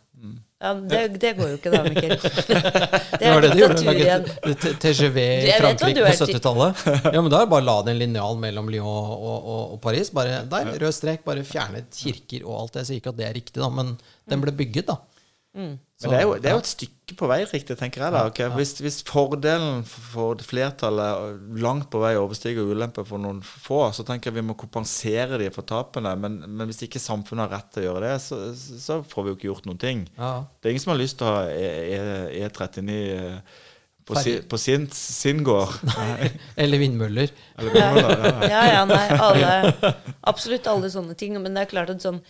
[0.60, 2.14] Ja, det, det går jo ikke da, Mikkel.
[3.20, 3.78] Det er det de gjorde.
[3.80, 4.26] diktatur igjen.
[4.84, 6.82] TGV i Frankrike på er 70-tallet.
[7.16, 9.62] Ja, men da er det bare å la det en linjal mellom Lyon og, og,
[9.76, 10.12] og Paris.
[10.16, 11.24] Bare der, rød strek.
[11.28, 12.76] Bare fjernet kirker og alt.
[12.82, 13.94] Jeg sier ikke at det er riktig, da, men
[14.30, 15.00] den ble bygget, da.
[16.00, 18.14] Men det er, jo, det er jo et stykke på vei riktig, tenker jeg.
[18.16, 18.20] da.
[18.30, 24.06] Okay, Hvis, hvis fordelen for flertallet langt på vei overstiger ulemper for noen få, så
[24.08, 26.14] tenker jeg vi må kompensere de for tapene.
[26.16, 29.34] Men, men hvis ikke samfunnet har rett til å gjøre det, så, så får vi
[29.34, 30.06] jo ikke gjort noen ting.
[30.16, 30.32] Ja.
[30.62, 33.58] Det er ingen som har lyst til å ha E- E- E39 eh,
[34.08, 35.76] på, si, på sin, sin gård.
[36.64, 37.36] Eller vindmøller.
[37.60, 38.54] Eller vindmøller, ja.
[38.56, 39.92] Ja, ja, nei, alle,
[40.32, 41.36] absolutt alle sånne ting.
[41.44, 42.24] Men det er klart at sånn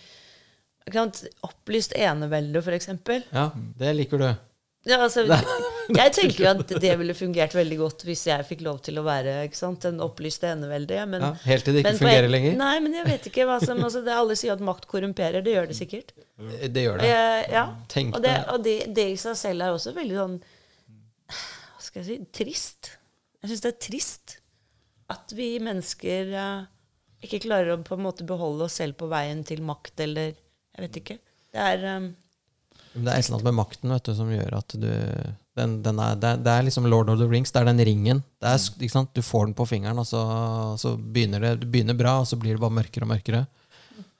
[1.46, 3.26] Opplyst enevelde, eksempel.
[3.34, 4.30] Ja, det liker du.
[4.88, 5.26] Ja, altså,
[6.00, 9.04] Jeg tenker jo at det ville fungert veldig godt hvis jeg fikk lov til å
[9.04, 11.06] være sant, den opplyste eneveldige.
[11.10, 12.56] Men, Ja, helt til det ikke fungerer en- lenger.
[12.62, 15.44] Nei, men jeg vet ikke hva som altså, det, Alle sier at makt korrumperer.
[15.46, 16.14] Det gjør det sikkert.
[16.40, 17.10] Det gjør det.
[17.12, 17.66] Eh, ja.
[18.06, 20.38] Og, det, og det, det i seg selv er også veldig sånn
[21.30, 22.94] Hva skal jeg si trist.
[23.42, 24.38] Jeg syns det er trist
[25.10, 26.68] at vi mennesker uh,
[27.26, 30.36] ikke klarer å på en måte beholde oss selv på veien til makt, eller
[30.80, 31.20] Jeg vet ikke.
[31.52, 32.10] Det er um,
[32.94, 34.90] Det er et eller annet med makten vet du, som gjør at du
[35.60, 37.52] den, den er, det, det er liksom Lord of the Rings.
[37.52, 38.22] Det er den ringen.
[38.40, 39.10] Det er, ikke sant?
[39.12, 40.22] Du får den på fingeren, og så,
[40.80, 43.42] så begynner det det begynner bra, og så blir det bare mørkere og mørkere.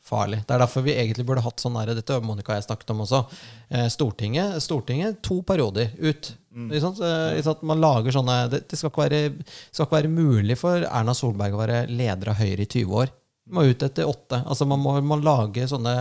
[0.10, 0.42] Farlig.
[0.48, 2.92] Det er derfor vi egentlig burde hatt sånn der, Dette har Monica og jeg snakket
[2.92, 3.22] om også.
[3.70, 6.32] Eh, Stortinget, Stortinget to perioder ut.
[6.66, 7.00] Ikke sant?
[7.06, 7.64] Eh, ikke sant?
[7.72, 9.22] Man lager sånne det, det skal ikke, være,
[9.70, 13.14] skal ikke være mulig for Erna Solberg å være leder av Høyre i 20 år.
[13.50, 14.42] Man må ut etter åtte.
[14.46, 15.96] Altså Man må man lage sånne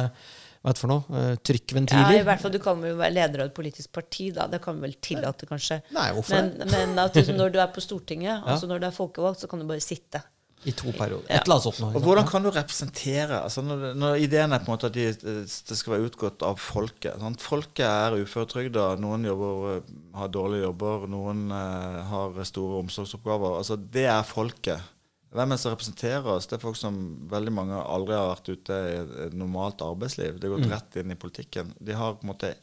[0.63, 1.27] hva for noe?
[1.47, 2.17] trykkventiler.
[2.17, 4.49] ja, I hvert fall du kan jo være leder av et politisk parti, da.
[4.51, 5.83] Det kan vi vel tillate, kanskje.
[5.95, 8.97] Nei, hvorfor Men, men at du, når du er på Stortinget, altså når du er
[8.97, 10.23] folkevalgt, så kan du bare sitte.
[10.67, 11.29] I to perioder.
[11.31, 11.95] Et eller annet sånt.
[11.95, 15.05] Og hvordan kan du representere altså når, når ideen er på en måte at de,
[15.15, 17.45] det skal være utgått av folket sant?
[17.45, 23.61] Folket er uføretrygda, noen jobber, eh, har dårlige jobber, noen uh, har store omsorgsoppgaver.
[23.61, 24.95] Altså Det er folket.
[25.29, 26.47] Hvem er det som representerer oss?
[26.49, 26.95] Det er folk som
[27.29, 28.95] veldig mange aldri har vært ute i
[29.27, 30.39] et normalt arbeidsliv.
[30.41, 31.75] De har gått rett inn i politikken.
[31.85, 32.55] De har på en måte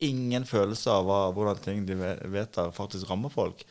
[0.00, 3.64] ingen følelse av hvordan ting de ve- vedtar, faktisk rammer folk.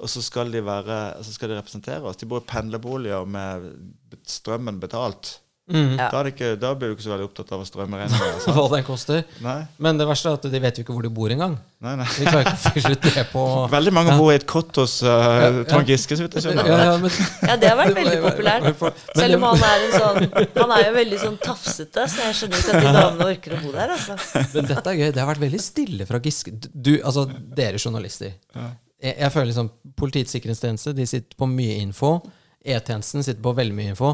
[0.00, 2.16] Og så skal de være, så skal de representere oss.
[2.20, 3.70] De bor i pendlerboliger med
[4.28, 5.38] strømmen betalt.
[5.70, 5.92] Mm.
[5.96, 6.08] Ja.
[6.10, 8.28] Da, er det ikke, da blir du ikke så veldig opptatt av strømregninga.
[8.40, 8.52] Altså.
[8.56, 9.20] Hva den koster.
[9.44, 11.54] Nei, Men det verste er at de vet jo ikke hvor de bor engang.
[11.84, 12.06] nei, nei.
[12.16, 13.44] De klarer ikke å fylle ut det på
[13.76, 16.66] Veldig mange bor i et kott hos uh, Trond Giske, så vidt jeg skjønner.
[16.70, 17.14] ja, ja, men,
[17.46, 18.84] Ja, det har vært veldig populært.
[19.16, 22.64] Selv om han er en sånn Han er jo veldig sånn tafsete, så jeg skjønner
[22.64, 24.18] ikke at de damene orker å bo der, altså.
[24.56, 25.08] Men dette er gøy.
[25.14, 26.52] Det har vært veldig stille fra Giske.
[26.74, 27.26] Du, altså,
[27.60, 28.34] dere journalister.
[28.56, 32.14] Jeg, jeg føler liksom Politiets sikkerhetstjeneste de sitter på mye info.
[32.60, 34.10] E-tjenesten sitter på veldig mye info.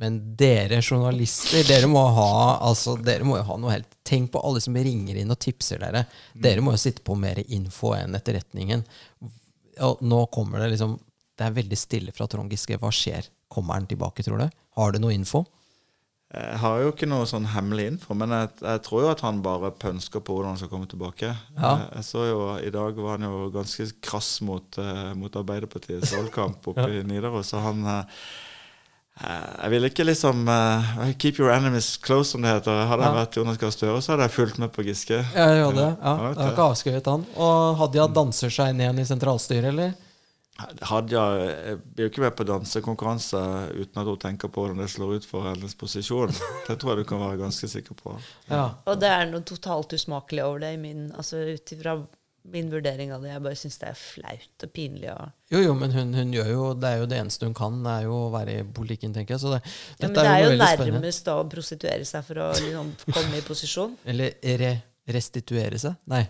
[0.00, 4.40] Men dere journalister, dere må ha altså, dere må jo ha noe helt Tenk på
[4.44, 6.02] alle som ringer inn og tipser dere.
[6.36, 8.82] Dere må jo sitte på mer info enn etterretningen.
[9.86, 10.98] Og nå kommer det liksom
[11.38, 12.76] Det er veldig stille fra Trond Giske.
[12.82, 13.30] Hva skjer?
[13.48, 14.58] Kommer han tilbake, tror du?
[14.76, 15.44] Har du noe info?
[16.34, 19.42] Jeg har jo ikke noe sånn hemmelig info, men jeg, jeg tror jo at han
[19.44, 21.28] bare pønsker på hvordan han skal komme tilbake.
[21.30, 21.68] Ja.
[21.68, 26.14] Jeg, jeg så jo, I dag var han jo ganske krass mot, uh, mot Arbeiderpartiets
[26.16, 27.52] valgkamp oppe i Nidaros.
[27.52, 28.24] Så han eh,
[29.14, 32.80] Jeg ville ikke liksom uh, Keep your enemies close, som det heter.
[32.90, 33.20] Hadde jeg Ja.
[33.20, 35.20] vært Jonas Gahr Støre, så hadde jeg fulgt med på Giske.
[35.36, 35.90] Ja, jeg gjorde det.
[36.02, 37.26] Ja, det har ikke avskrevet han.
[37.36, 39.94] Og Hadia danser seg ned i sentralstyret, eller?
[40.86, 43.38] Hadia jeg blir jo ikke med på dansekonkurranse
[43.74, 46.30] uten at hun tenker på hvordan det slår ut for hennes posisjon.
[46.68, 48.16] Det tror jeg du kan være ganske sikker på.
[48.50, 48.68] Ja.
[48.86, 51.96] Og det er noe totalt usmakelig over det, i min, altså ut ifra
[52.52, 53.30] min vurdering av det.
[53.32, 55.10] Jeg bare syns det er flaut og pinlig.
[55.14, 57.78] Og, Jo, jo, men hun, hun gjør jo Det er jo det eneste hun kan,
[57.88, 59.42] er jo å være i politikken, tenker jeg.
[59.44, 62.42] Så det, ja, men det er jo er jo nærmest da å prostituere seg for
[62.44, 63.96] å liksom komme i posisjon.
[64.04, 64.72] Eller re,
[65.08, 65.96] restituere seg?
[66.12, 66.24] Nei.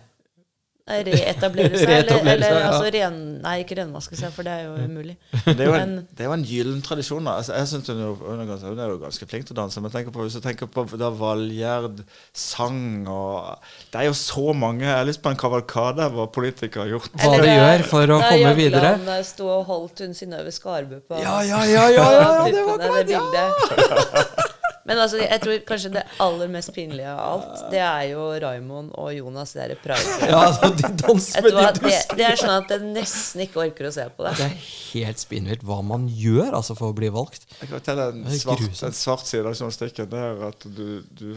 [0.85, 1.89] Reetablere seg.
[1.89, 2.65] Eller, eller ja.
[2.69, 5.15] altså ren, Nei, ikke renvaske seg, for det er jo umulig.
[5.45, 7.25] Det er jo en, det er jo en gyllen tradisjon.
[7.25, 7.39] da.
[7.39, 9.81] Altså, jeg synes hun, hun, er ganske, hun er jo ganske flink til å danse.
[9.81, 12.03] Men tenker på, hvis du tenker på da Valgjerd
[12.35, 13.57] sang og
[13.91, 16.95] Det er jo så mange Jeg har lyst på en kavalkade av hva politikere har
[16.95, 17.13] gjort.
[17.23, 18.95] Hva de gjør for å komme komme videre.
[18.95, 22.51] Jagland eh, sto og holdt hun Synnøve Skarbu på Ja, ja, ja, ja, ja, ja,
[22.51, 23.09] det var klart!
[23.09, 24.51] Ja.
[24.85, 28.91] Men altså, jeg tror kanskje det aller mest pinlige av alt, det er jo Raymond
[29.01, 30.17] og Jonas, det derre pride.
[30.29, 32.19] ja altså, de danser med de det, duskene.
[32.19, 34.35] det er sånn at jeg nesten ikke orker å se på det.
[34.37, 37.49] Det er helt spinnvilt hva man gjør altså, for å bli valgt.
[37.57, 40.11] Jeg kan fortelle en svart, en svart side av journalistikken.
[40.13, 40.85] Det er at du,
[41.17, 41.27] du,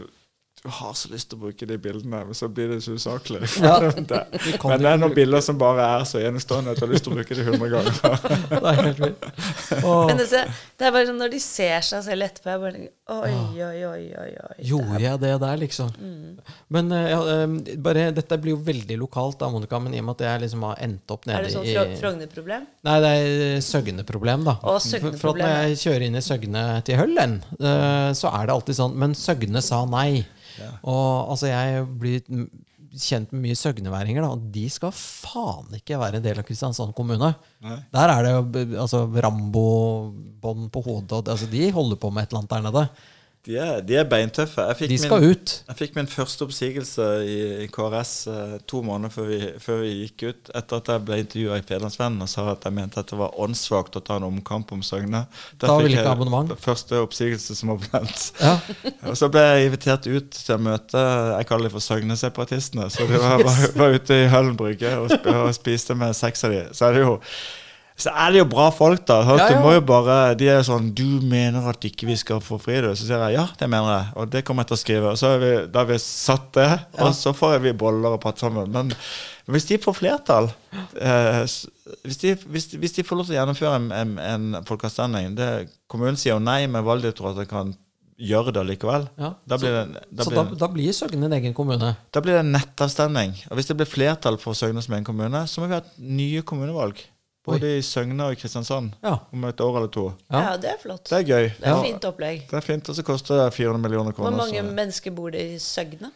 [0.61, 3.41] du har så lyst til å bruke de bildene, men så blir det så usaklig.
[3.65, 3.81] Ja.
[4.13, 4.23] det,
[4.61, 7.17] men det er noen bilder som bare er så enestående at du har lyst til
[7.17, 7.99] å bruke de hundre ganger.
[8.53, 9.29] Det er helt vilt.
[9.81, 10.29] Men det,
[10.77, 13.31] det er bare sånn når de ser seg selv etterpå jeg bare Oi,
[13.65, 14.33] oi, oi, oi.
[14.37, 14.65] oi.
[14.69, 15.89] Gjorde jeg det der, liksom?
[16.77, 20.11] Men eh, ja, eh, bare, dette blir jo veldig lokalt, da, Monica, men i og
[20.11, 22.67] med at jeg liksom har endt opp Er det sånn i Frogner-problem?
[22.85, 24.59] Nei, det er Søgne-problem, da.
[24.61, 28.45] Å, For- For at når jeg kjører inn i Søgne til Høllen, eh, så er
[28.51, 30.27] det alltid sånn Men Søgne sa nei.
[30.83, 32.21] Og altså, jeg blir
[32.97, 36.95] kjent med mye søgneværinger, da, og de skal faen ikke være en del av Kristiansand
[36.97, 37.33] kommune.
[37.65, 37.77] Nei.
[37.95, 42.55] Der er det altså, Rambo-bånd på hodet, altså, de holder på med et eller annet
[42.57, 43.15] der nede.
[43.49, 44.61] De er, de er beintøffe.
[44.85, 45.53] De skal min, ut.
[45.71, 49.93] jeg fikk min første oppsigelse i, i KRS eh, to måneder før vi, før vi
[50.03, 50.51] gikk ut.
[50.59, 53.39] Etter at jeg ble intervjua i Pederlandsvennen og sa at jeg mente at det var
[53.41, 55.23] åndssvakt å ta en omkamp om Søgne.
[55.55, 56.53] Der Da fikk jeg abonnement.
[56.61, 58.27] Første oppsigelse som abonnent.
[58.43, 58.59] Ja.
[59.09, 61.01] Og så ble jeg invitert ut til å møte
[61.39, 62.91] Jeg kaller det for Søgne-separatistene.
[62.93, 66.53] Så de var, var, var ute i Høllen brygge og, og spiste med seks av
[66.53, 66.61] de.
[66.77, 67.17] Så er det jo
[67.99, 69.17] så er det jo bra folk, da.
[69.27, 69.57] Hørt, Ja, ja.
[69.59, 72.61] Du må jo bare, De er jo sånn 'Du mener at ikke vi skal få
[72.63, 74.07] fri det?' Så sier jeg ja, det mener jeg.
[74.17, 75.11] Og det kommer jeg til å skrive.
[75.11, 76.69] Og så har vi, da har vi satt det,
[76.99, 78.71] og så får vi boller og patt sammen.
[78.71, 78.93] Men
[79.49, 80.51] hvis de får flertall
[81.01, 81.43] eh,
[82.05, 85.37] hvis, de, hvis, de- hvis de får lov til å gjennomføre en, en, en folkeavstemning
[85.89, 87.75] Kommunen sier jo nei, men Valgdirektoratet kan
[88.19, 89.09] gjøre det likevel.
[89.17, 89.33] Ja.
[89.47, 91.97] Da blir det, da Så blir da, da blir Søgne en egen kommune.
[92.13, 93.31] da blir det nettavstemning.
[93.51, 95.93] Og hvis det blir flertall for Søgne som en kommune, så må vi ha et
[95.99, 96.99] nye kommunevalg.
[97.49, 99.17] Både i Søgne og Kristiansand Ja.
[99.33, 100.07] om et år eller to.
[100.31, 100.41] Ja.
[100.51, 101.05] Ja, det er flott.
[101.09, 101.49] Det er gøy.
[101.57, 102.41] Det er Ja, et fint opplegg.
[102.51, 104.31] det er fint, og så koster det 400 millioner kroner.
[104.31, 106.11] Hvor mange så- mennesker bor det i Søgne?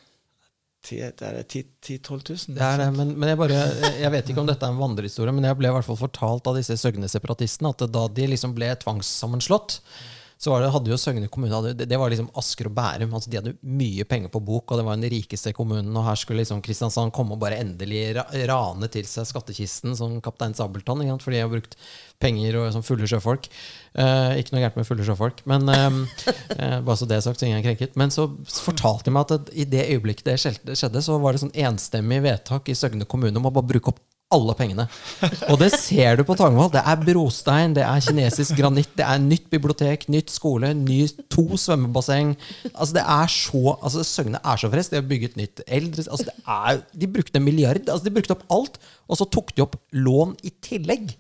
[0.82, 2.54] Det er 10 000-12 000.
[2.56, 3.58] Det er det, men, men jeg, bare,
[4.00, 6.46] jeg vet ikke om dette er en vandrehistorie, men jeg ble i hvert fall fortalt
[6.50, 9.78] av disse Søgne-separatistene at da de liksom ble tvangssammenslått,
[10.42, 13.12] så det, hadde jo Søgne kommune hadde, det, det var liksom Asker og Bærum.
[13.14, 15.92] altså De hadde mye penger på bok, og det var den rikeste kommunen.
[15.94, 18.00] Og her skulle liksom Kristiansand komme og bare endelig
[18.50, 21.04] rane til seg skattkisten som kaptein Sabeltann.
[21.04, 21.26] Ikke sant?
[21.28, 21.78] Fordi jeg har brukt
[22.22, 23.46] penger og som fulle sjøfolk.
[23.94, 26.00] Eh, ikke noe gærent med fulle sjøfolk, men eh,
[26.58, 27.94] eh, bare så det er sagt, så ingen er krenket.
[28.02, 31.44] Men så fortalte de meg at det, i det øyeblikket det skjedde, så var det
[31.44, 34.02] sånn enstemmig vedtak i Søgne kommune om å bare bruke opp
[34.32, 34.86] alle pengene.
[35.50, 36.70] Og det ser du på Tangvoll.
[36.72, 41.00] Det er brostein, det er kinesisk granitt, det er nytt bibliotek, nytt skole, ny,
[41.32, 42.34] to svømmebasseng.
[42.72, 44.94] Altså det er så, altså Søgne er så frest.
[44.94, 47.82] De har bygget nytt eldre altså det er, De brukte en milliard.
[47.86, 51.14] altså De brukte opp alt, og så tok de opp lån i tillegg.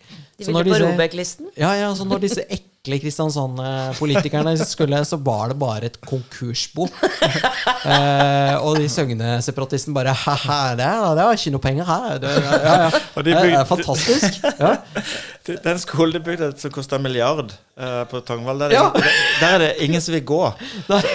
[0.46, 1.48] De ville på Robek-listen?
[1.56, 6.88] ja, ja, så når disse ekle Kristiansand-politikerne skulle, så var det bare et konkursbo.
[7.92, 12.18] eh, og de Søgne-separatistene bare Haha, det, det var ikke noe penger her.
[12.22, 13.24] Det, ja, ja.
[13.28, 14.42] Det er fantastisk.
[14.58, 14.74] Ja.
[15.46, 19.14] Den skolen de bygde som kosta en milliard eh, på Tangvall, der, er det- Ja.
[19.40, 20.40] der er det ingen som vil gå.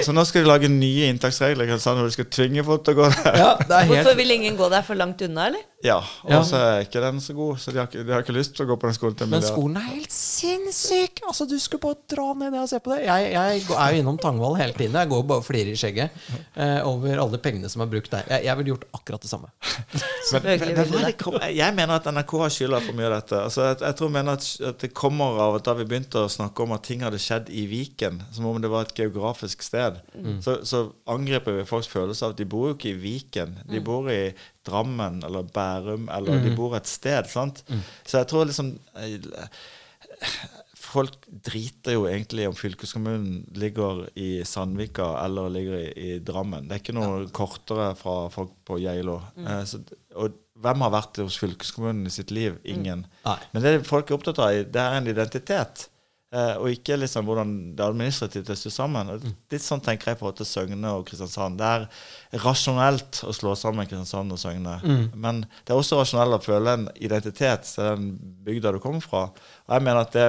[0.04, 3.02] Så nå skal de lage nye inntaksregler sant, hvor de skal tvinge folk til å
[3.04, 3.38] gå der.
[3.40, 5.64] ja, det er helt Hvorfor vil ingen gå der for langt unna, eller?
[5.86, 8.56] Ja, og så er ikke den så god, så de har de har ikke lyst
[8.58, 11.22] til å gå på den skolen til en Men skolen er helt sinnssyk!
[11.28, 13.04] Altså, Du skulle bare dra ned der og se på det.
[13.06, 14.98] Jeg, jeg er jo innom Tangvall hele tiden.
[14.98, 16.10] Jeg går bare og flirer i skjegget
[16.58, 18.26] eh, over alle pengene som er brukt der.
[18.34, 19.52] Jeg, jeg ville gjort akkurat det samme.
[20.34, 21.14] Men, Men du det.
[21.14, 23.44] det Jeg mener at NRK har skylda for mye av dette.
[23.46, 26.32] Altså, jeg, jeg tror mener at, at det kommer av at da vi begynte å
[26.32, 30.02] snakke om at ting hadde skjedd i Viken, som om det var et geografisk sted,
[30.44, 33.56] så, så angriper vi folks følelse av at de bor jo ikke i Viken.
[33.70, 34.34] De bor i
[34.68, 37.30] Drammen eller Bærum, eller de bor et sted.
[37.32, 37.64] sant?
[38.04, 39.30] Så jeg tror liksom eh,
[40.88, 46.70] Folk driter jo egentlig om fylkeskommunen ligger i Sandvika eller ligger i, i Drammen.
[46.70, 49.18] Det er ikke noe kortere fra folk på Geilo.
[49.44, 49.82] Eh, så,
[50.16, 52.58] og hvem har vært hos fylkeskommunen i sitt liv?
[52.68, 53.06] Ingen.
[53.24, 53.46] Mm.
[53.54, 55.88] Men det folk er opptatt av, det er en identitet.
[56.36, 59.14] Eh, og ikke liksom hvordan det administrativt er styrt sammen.
[59.24, 59.36] Mm.
[59.54, 61.62] Litt sånn tenker jeg på til Søgne og Kristiansand.
[61.62, 64.76] Det er rasjonelt å slå sammen Kristiansand og Søgne.
[65.16, 68.12] Men det er også rasjonelt å føle en identitet til den
[68.44, 69.28] bygda du kommer fra.
[69.68, 70.28] Og jeg mener at det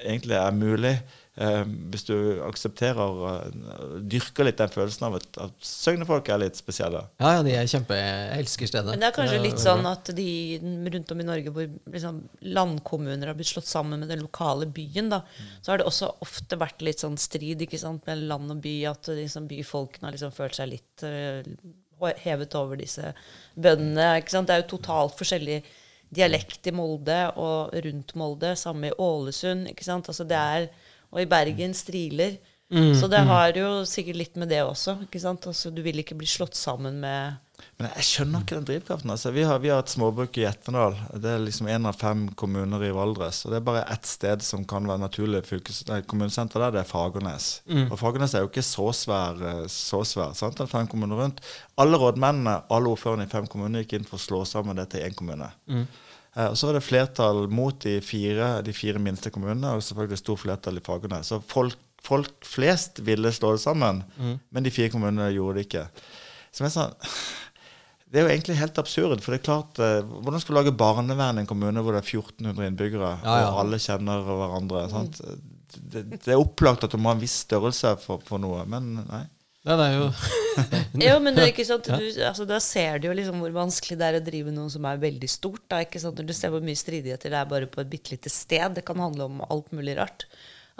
[0.00, 2.14] egentlig er mulig eh, hvis du
[2.44, 3.54] aksepterer og
[4.12, 7.00] Dyrker litt den følelsen av at, at Søgne-folk er litt spesielle.
[7.22, 7.96] Ja, ja, de er kjempe...
[7.96, 8.92] Jeg elsker stedet.
[8.92, 10.28] Men det er kanskje litt sånn at de
[10.92, 15.08] rundt om i Norge hvor liksom landkommuner har blitt slått sammen med den lokale byen,
[15.12, 15.22] da,
[15.62, 18.76] så har det også ofte vært litt sånn strid ikke sant, med land og by.
[18.92, 21.46] At liksom byfolkene har liksom følt seg litt eh,
[22.24, 23.14] hevet over disse
[23.56, 24.16] bøndene.
[24.20, 24.48] ikke sant?
[24.48, 25.62] Det er jo totalt forskjellig
[26.10, 28.54] dialekt i Molde og rundt Molde.
[28.58, 29.68] Samme i Ålesund.
[29.70, 30.08] ikke sant?
[30.10, 30.68] Altså det er,
[31.10, 32.38] Og i Bergen striler.
[32.70, 35.00] så det har jo sikkert litt med det også.
[35.02, 35.46] ikke sant?
[35.50, 37.34] Altså Du vil ikke bli slått sammen med
[37.80, 39.10] Men jeg skjønner ikke den drivkraften.
[39.10, 40.94] Altså, vi, har, vi har et småbruk i Etnedal.
[41.20, 43.42] Det er liksom én av fem kommuner i Valdres.
[43.44, 46.80] Og det er bare ett sted som kan være naturlig fylkes, nei, kommunesenter der, det
[46.84, 47.48] er Fagernes.
[47.90, 50.56] Og Fagernes er jo ikke så svær, eh, så svær sant?
[50.56, 51.42] Det er fem kommuner rundt.
[51.76, 55.04] Alle rådmennene, alle ordførerne i fem kommuner gikk inn for å slå sammen det til
[55.04, 55.50] én kommune.
[55.68, 55.84] Eh,
[56.36, 60.42] og så var det flertall mot de fire, de fire minste kommunene, og selvfølgelig stort
[60.44, 61.22] flertall i fagene.
[61.26, 61.74] Så folk,
[62.06, 64.04] folk flest ville slå det sammen,
[64.50, 65.86] men de fire kommunene gjorde det ikke.
[66.54, 66.94] Som er sånn
[68.10, 69.20] det er jo egentlig helt absurd.
[69.22, 72.00] For det er klart, eh, Hvordan skal du lage barnevern i en kommune hvor det
[72.02, 73.50] er 1400 innbyggere, Ja, ja.
[73.52, 74.80] og alle kjenner hverandre?
[74.90, 75.20] Sant?
[75.70, 78.96] Det, det er opplagt at du må ha en viss størrelse for, for noe, men
[79.06, 79.22] nei.
[79.68, 80.06] Ja, det er jo
[81.04, 83.98] Jo, men det er ikke sant, du, altså, Da ser du jo liksom hvor vanskelig
[84.00, 85.62] det er å drive noe som er veldig stort.
[85.68, 86.16] Da, ikke sant?
[86.20, 88.76] Når du ser hvor mye stridigheter det er bare på et bitte lite sted.
[88.78, 90.24] Det kan handle om alt mulig rart.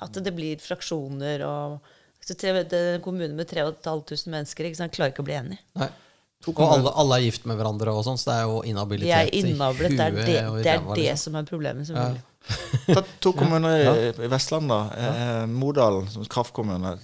[0.00, 1.80] At det blir fraksjoner og
[2.24, 5.36] Så tre- det er en kommune med 3500 mennesker ikke sant, klarer ikke å bli
[5.38, 5.56] enig.
[5.80, 5.88] Nei.
[6.48, 8.58] Og alle, alle er gift med hverandre, og sånn, så det er jo
[9.00, 11.22] De er innablet, Det er i det, huet Det i det, er det liksom.
[11.24, 11.88] som er problemet.
[11.88, 12.04] Ja.
[12.04, 12.94] selvfølgelig.
[12.94, 14.78] Ta to kommuner i, i Vestland, da.
[14.96, 16.94] Eh, Modalen som kraftkommune.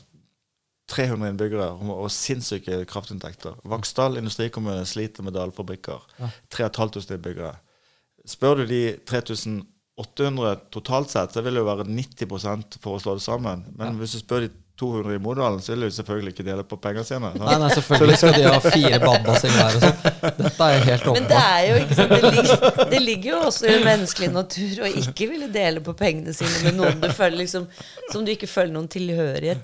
[0.91, 3.57] 300 innbyggere og, sinnssyke kraftinntekter.
[3.67, 6.05] Vaksdal industrikommune sliter med dalfabrikker.
[6.55, 7.57] 3500 innbyggere.
[8.27, 13.17] Spør du de 3800 totalt sett, så vil det jo være 90 for å slå
[13.19, 13.67] det sammen.
[13.79, 16.77] Men hvis du spør de 200 i Modalen, så vil de selvfølgelig ikke dele på
[16.77, 17.31] pengene sine.
[17.41, 20.03] Nei, nei, selvfølgelig skal de ha fire badebasseng hver og sånn.
[20.37, 23.71] Dette er helt Men det er jo ikke sant, det ligger, det ligger jo også
[23.71, 27.65] i menneskelig natur å ikke ville dele på pengene sine med noen du føler liksom,
[28.13, 29.55] som du ikke føler noen tilhørighet